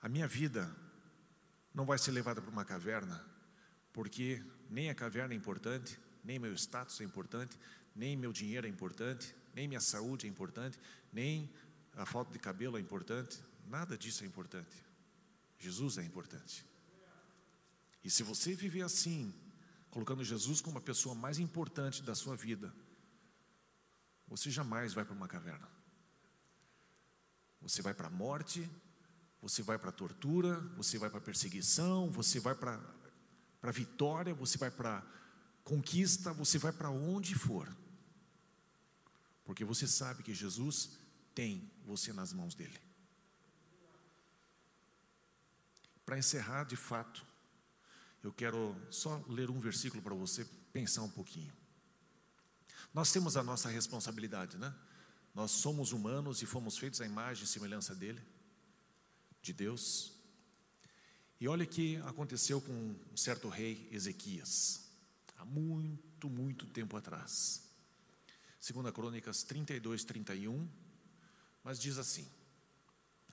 [0.00, 0.74] A minha vida
[1.72, 3.24] não vai ser levada para uma caverna,
[3.92, 7.58] porque nem a caverna é importante, nem meu status é importante,
[7.94, 10.78] nem meu dinheiro é importante, nem minha saúde é importante,
[11.12, 11.50] nem
[11.94, 14.74] a falta de cabelo é importante, nada disso é importante.
[15.58, 16.64] Jesus é importante.
[18.02, 19.32] E se você viver assim,
[19.90, 22.74] colocando Jesus como a pessoa mais importante da sua vida,
[24.26, 25.68] você jamais vai para uma caverna.
[27.60, 28.68] Você vai para a morte,
[29.40, 32.80] você vai para a tortura, você vai para a perseguição, você vai para
[33.62, 35.02] a vitória, você vai para a
[35.62, 37.68] conquista, você vai para onde for.
[39.44, 40.90] Porque você sabe que Jesus
[41.34, 42.78] tem você nas mãos dele.
[46.04, 47.24] Para encerrar, de fato,
[48.22, 51.52] eu quero só ler um versículo para você pensar um pouquinho.
[52.92, 54.74] Nós temos a nossa responsabilidade, né?
[55.34, 58.20] Nós somos humanos e fomos feitos à imagem e semelhança dele,
[59.40, 60.12] de Deus.
[61.40, 64.90] E olha o que aconteceu com um certo rei Ezequias,
[65.38, 67.71] há muito, muito tempo atrás.
[68.62, 70.70] Segunda Crônicas 32, 31,
[71.64, 72.30] mas diz assim,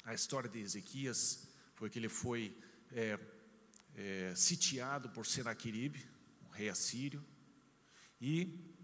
[0.04, 2.58] a história de Ezequias foi que ele foi
[2.92, 3.20] é,
[3.94, 6.04] é, sitiado por Senaqueribe,
[6.48, 7.24] um rei assírio,
[8.20, 8.76] e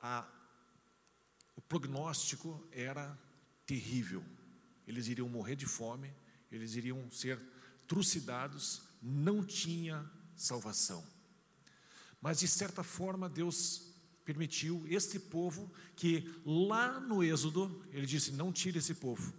[0.00, 0.24] a,
[1.56, 3.18] o prognóstico era
[3.66, 4.24] terrível.
[4.86, 6.14] Eles iriam morrer de fome,
[6.52, 7.36] eles iriam ser
[7.88, 11.04] trucidados, não tinha salvação.
[12.20, 13.85] Mas de certa forma Deus
[14.26, 19.32] permitiu este povo que lá no Êxodo, ele disse: Não tire esse povo,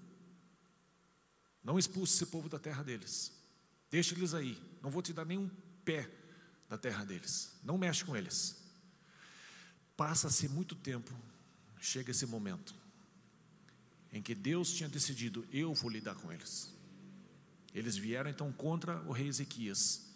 [1.62, 3.34] não expulse esse povo da terra deles,
[3.92, 5.50] deixe eles aí, não vou te dar nenhum
[5.84, 6.10] pé
[6.70, 8.66] da terra deles, não mexe com eles.
[9.98, 11.14] Passa-se muito tempo,
[11.82, 12.74] chega esse momento
[14.14, 16.74] em que Deus tinha decidido: Eu vou lidar com eles.
[17.74, 20.08] Eles vieram então contra o rei Ezequias,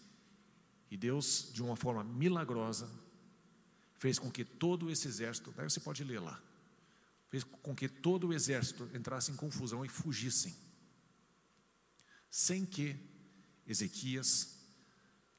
[0.90, 2.90] e Deus, de uma forma milagrosa,
[4.02, 6.42] fez com que todo esse exército, daí você pode ler lá,
[7.30, 10.56] fez com que todo o exército entrasse em confusão e fugissem.
[12.28, 12.96] sem que
[13.68, 14.58] Ezequias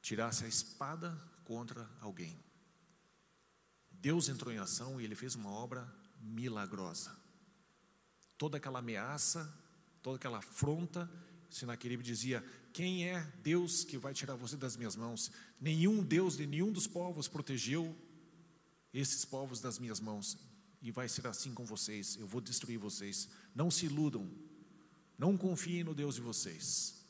[0.01, 1.11] tirasse a espada
[1.43, 2.39] contra alguém.
[3.91, 5.85] Deus entrou em ação e ele fez uma obra
[6.21, 7.13] milagrosa.
[8.37, 9.53] Toda aquela ameaça,
[10.01, 11.11] toda aquela afronta,
[11.49, 12.41] Sinaqueribe dizia:
[12.71, 15.29] Quem é Deus que vai tirar você das minhas mãos?
[15.59, 17.93] Nenhum Deus de nenhum dos povos protegeu
[18.93, 20.37] esses povos das minhas mãos.
[20.81, 22.15] E vai ser assim com vocês.
[22.17, 23.29] Eu vou destruir vocês.
[23.55, 24.29] Não se iludam.
[25.17, 27.03] Não confiem no Deus de vocês.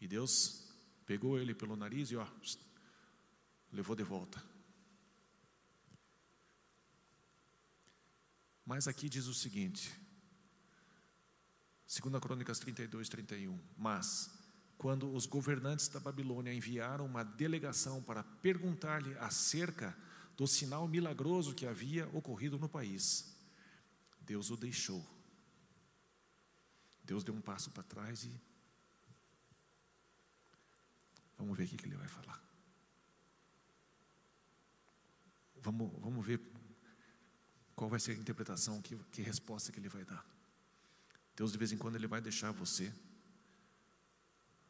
[0.00, 0.68] E Deus
[1.04, 2.26] pegou ele pelo nariz e ó,
[3.72, 4.42] levou de volta.
[8.64, 9.90] Mas aqui diz o seguinte,
[11.86, 13.58] 2 Crônicas 32, 31.
[13.78, 14.30] Mas,
[14.76, 19.96] quando os governantes da Babilônia enviaram uma delegação para perguntar-lhe acerca
[20.38, 23.36] do sinal milagroso que havia ocorrido no país,
[24.20, 25.04] Deus o deixou.
[27.02, 28.40] Deus deu um passo para trás e.
[31.36, 32.40] Vamos ver o que ele vai falar.
[35.56, 36.40] Vamos, vamos ver
[37.74, 40.24] qual vai ser a interpretação, que, que resposta que ele vai dar.
[41.34, 42.94] Deus, de vez em quando, ele vai deixar você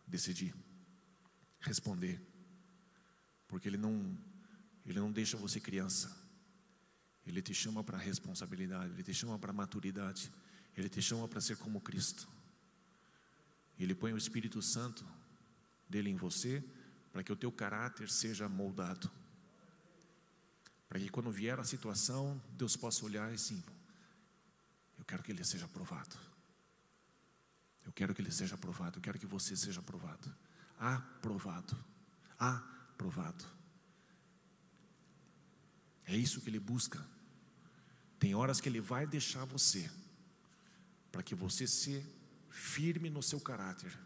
[0.07, 0.55] decidir,
[1.61, 2.19] responder,
[3.47, 4.17] porque ele não,
[4.91, 6.17] ele não deixa você criança.
[7.27, 10.33] Ele te chama para responsabilidade, ele te chama para maturidade,
[10.77, 12.27] ele te chama para ser como Cristo.
[13.79, 15.07] Ele põe o Espírito Santo
[15.89, 16.65] dele em você
[17.13, 19.11] para que o teu caráter seja moldado.
[20.89, 23.63] Para que quando vier a situação, Deus possa olhar e sim,
[24.99, 26.17] eu quero que ele seja aprovado.
[27.85, 30.35] Eu quero que ele seja aprovado, eu quero que você seja aprovado.
[30.79, 31.77] Aprovado.
[32.39, 33.58] Aprovado.
[36.09, 37.07] É isso que ele busca.
[38.19, 39.89] Tem horas que ele vai deixar você
[41.13, 42.05] para que você se
[42.51, 43.97] firme no seu caráter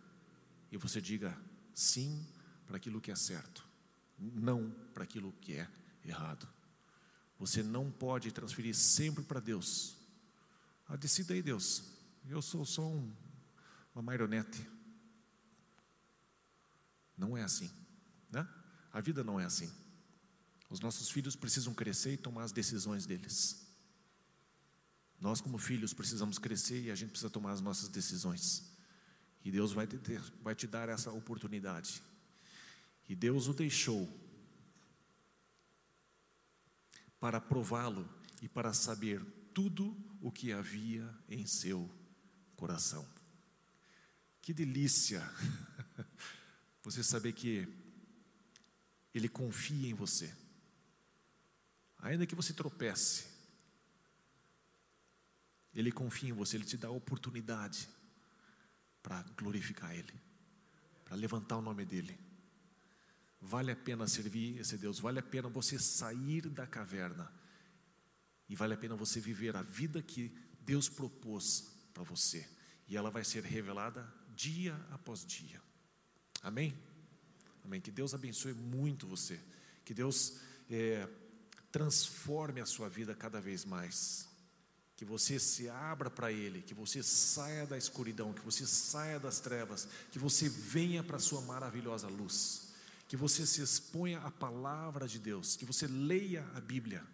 [0.71, 1.39] e você diga
[1.73, 2.27] sim
[2.67, 3.65] para aquilo que é certo,
[4.19, 5.71] não para aquilo que é
[6.05, 6.49] errado.
[7.39, 9.97] Você não pode transferir sempre para Deus.
[10.89, 11.85] Ah, decida aí, Deus.
[12.29, 13.13] Eu sou só um,
[13.95, 14.69] uma marionete.
[17.17, 17.71] Não é assim,
[18.31, 18.47] né?
[18.93, 19.73] A vida não é assim.
[20.73, 23.63] Os nossos filhos precisam crescer e tomar as decisões deles.
[25.21, 28.73] Nós, como filhos, precisamos crescer e a gente precisa tomar as nossas decisões.
[29.45, 29.99] E Deus vai te,
[30.43, 32.03] vai te dar essa oportunidade.
[33.07, 34.09] E Deus o deixou
[37.21, 38.09] para prová-lo
[38.41, 39.23] e para saber
[39.53, 41.87] tudo o que havia em seu
[42.57, 43.07] coração.
[44.41, 45.21] Que delícia
[46.83, 47.69] você saber que
[49.15, 50.35] Ele confia em você,
[52.03, 53.25] ainda que você tropece,
[55.73, 57.89] Ele confia em você, Ele te dá a oportunidade
[59.03, 60.13] para glorificar Ele,
[61.05, 62.19] para levantar o nome dEle.
[63.41, 67.33] Vale a pena servir esse Deus, vale a pena você sair da caverna
[68.49, 70.29] e vale a pena você viver a vida que
[70.61, 72.49] Deus propôs para você,
[72.87, 75.61] e ela vai ser revelada dia após dia.
[76.43, 76.77] Amém?
[77.65, 77.81] Amém.
[77.81, 79.41] Que Deus abençoe muito você,
[79.85, 81.09] que Deus é,
[81.73, 84.29] transforme a sua vida cada vez mais
[84.95, 89.41] que você se abra para Ele, que você saia da escuridão, que você saia das
[89.41, 92.73] trevas, que você venha para a Sua maravilhosa luz
[93.13, 97.07] que você se exponha à palavra de Deus, que você leia a Bíblia.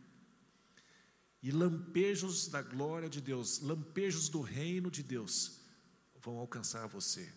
[1.43, 5.59] E lampejos da glória de Deus, lampejos do reino de Deus
[6.20, 7.28] vão alcançar você.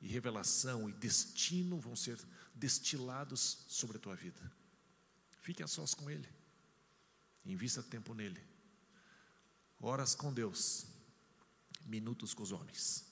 [0.00, 2.18] E revelação e destino vão ser
[2.54, 4.40] destilados sobre a tua vida.
[5.42, 6.26] Fique a sós com Ele.
[7.44, 8.40] Invista tempo nele.
[9.80, 10.86] Horas com Deus,
[11.86, 13.04] minutos com os homens.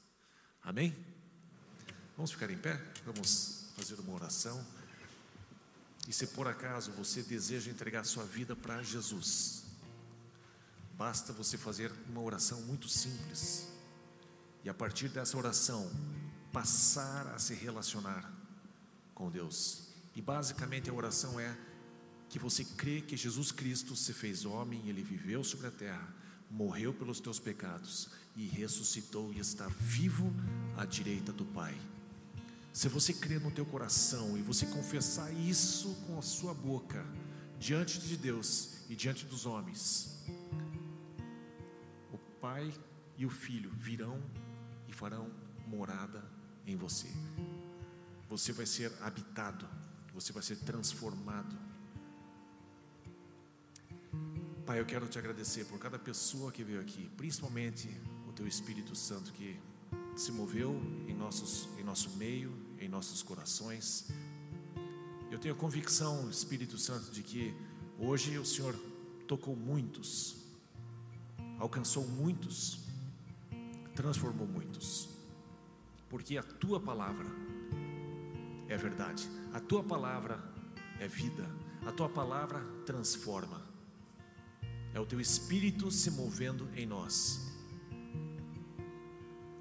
[0.63, 0.97] Amém?
[2.17, 2.77] Vamos ficar em pé?
[3.05, 4.65] Vamos fazer uma oração.
[6.07, 9.65] E se por acaso você deseja entregar sua vida para Jesus,
[10.95, 13.69] basta você fazer uma oração muito simples.
[14.63, 15.91] E a partir dessa oração,
[16.53, 18.31] passar a se relacionar
[19.15, 19.89] com Deus.
[20.15, 21.57] E basicamente a oração é
[22.31, 26.15] que você crê que Jesus Cristo se fez homem, ele viveu sobre a terra,
[26.49, 30.33] morreu pelos teus pecados e ressuscitou e está vivo
[30.77, 31.77] à direita do Pai.
[32.73, 37.05] Se você crer no teu coração e você confessar isso com a sua boca,
[37.59, 40.25] diante de Deus e diante dos homens,
[42.13, 42.73] o Pai
[43.19, 44.23] e o Filho virão
[44.87, 45.29] e farão
[45.67, 46.25] morada
[46.65, 47.09] em você.
[48.29, 49.69] Você vai ser habitado,
[50.15, 51.70] você vai ser transformado.
[54.71, 57.91] Pai, eu quero te agradecer por cada pessoa que veio aqui, principalmente
[58.29, 59.59] o teu Espírito Santo que
[60.15, 64.07] se moveu em, nossos, em nosso meio, em nossos corações.
[65.29, 67.53] Eu tenho a convicção, Espírito Santo, de que
[67.99, 68.77] hoje o Senhor
[69.27, 70.37] tocou muitos,
[71.59, 72.79] alcançou muitos,
[73.97, 75.09] transformou muitos,
[76.09, 77.27] porque a tua palavra
[78.69, 80.41] é verdade, a tua palavra
[81.01, 81.45] é vida,
[81.85, 83.69] a tua palavra transforma,
[84.95, 87.41] é o teu espírito se movendo em nós,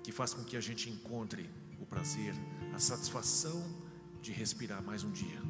[0.04, 1.50] que faz com que a gente encontre
[1.80, 2.34] o prazer,
[2.74, 3.64] a satisfação
[4.22, 5.42] de respirar mais um dia.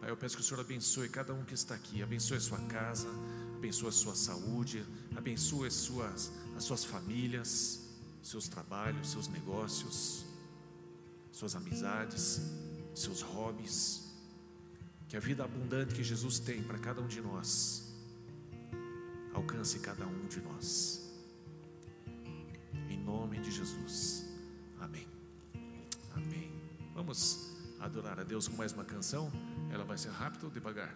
[0.00, 2.58] Pai, eu peço que o Senhor abençoe cada um que está aqui, abençoe a sua
[2.66, 3.08] casa,
[3.56, 4.84] abençoe a sua saúde,
[5.16, 7.80] abençoe as suas, as suas famílias,
[8.22, 10.24] seus trabalhos, seus negócios,
[11.32, 12.40] suas amizades,
[12.94, 14.04] seus hobbies.
[15.08, 17.85] Que a vida abundante que Jesus tem para cada um de nós
[19.36, 21.12] alcance cada um de nós.
[22.88, 24.26] Em nome de Jesus.
[24.80, 25.06] Amém.
[26.14, 26.50] Amém.
[26.94, 29.30] Vamos adorar a Deus com mais uma canção.
[29.70, 30.94] Ela vai ser rápida ou devagar?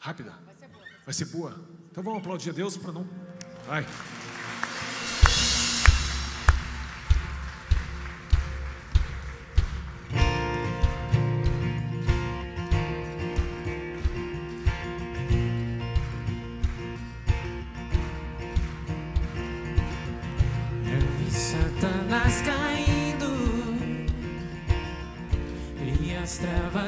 [0.00, 0.32] Rápida?
[0.44, 0.84] Vai ser boa.
[1.04, 1.68] Vai ser boa?
[1.90, 3.06] Então vamos aplaudir a Deus para não.
[3.66, 3.84] Vai.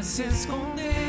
[0.08, 1.07] Se escondendo.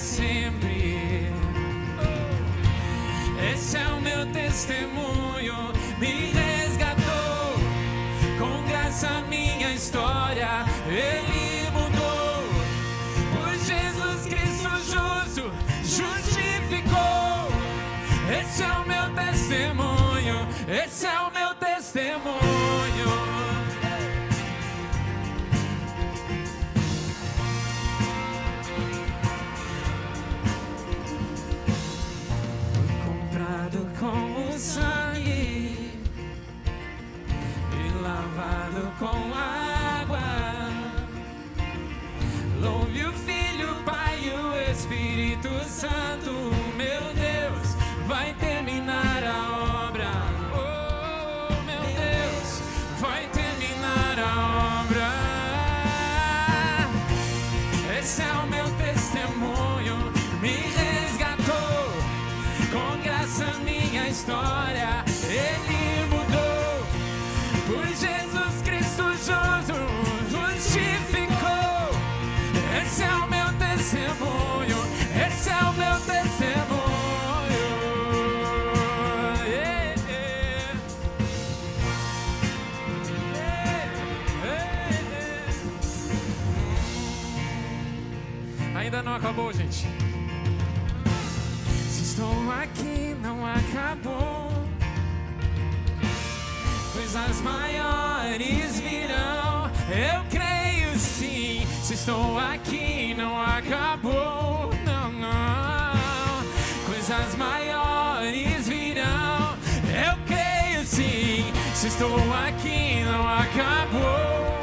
[0.00, 1.30] Sempre.
[3.52, 7.54] Esse é o meu testemunho, me resgatou
[8.38, 10.19] com graça minha história.
[38.98, 39.69] Com água.
[89.20, 89.86] Acabou, gente.
[91.90, 94.50] Se estou aqui, não acabou.
[96.94, 101.66] Coisas maiores virão, eu creio sim.
[101.82, 104.70] Se estou aqui, não acabou.
[104.86, 106.44] Não, não.
[106.86, 111.52] Coisas maiores virão, eu creio sim.
[111.74, 112.16] Se estou
[112.48, 114.60] aqui, não acabou.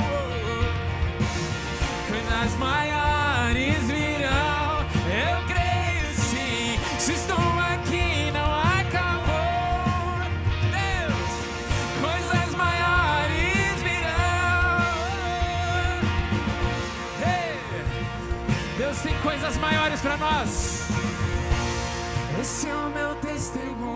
[2.09, 2.86] Coisas maiores
[19.67, 20.87] maiores para nós.
[22.39, 23.87] Esse é o meu testemunho.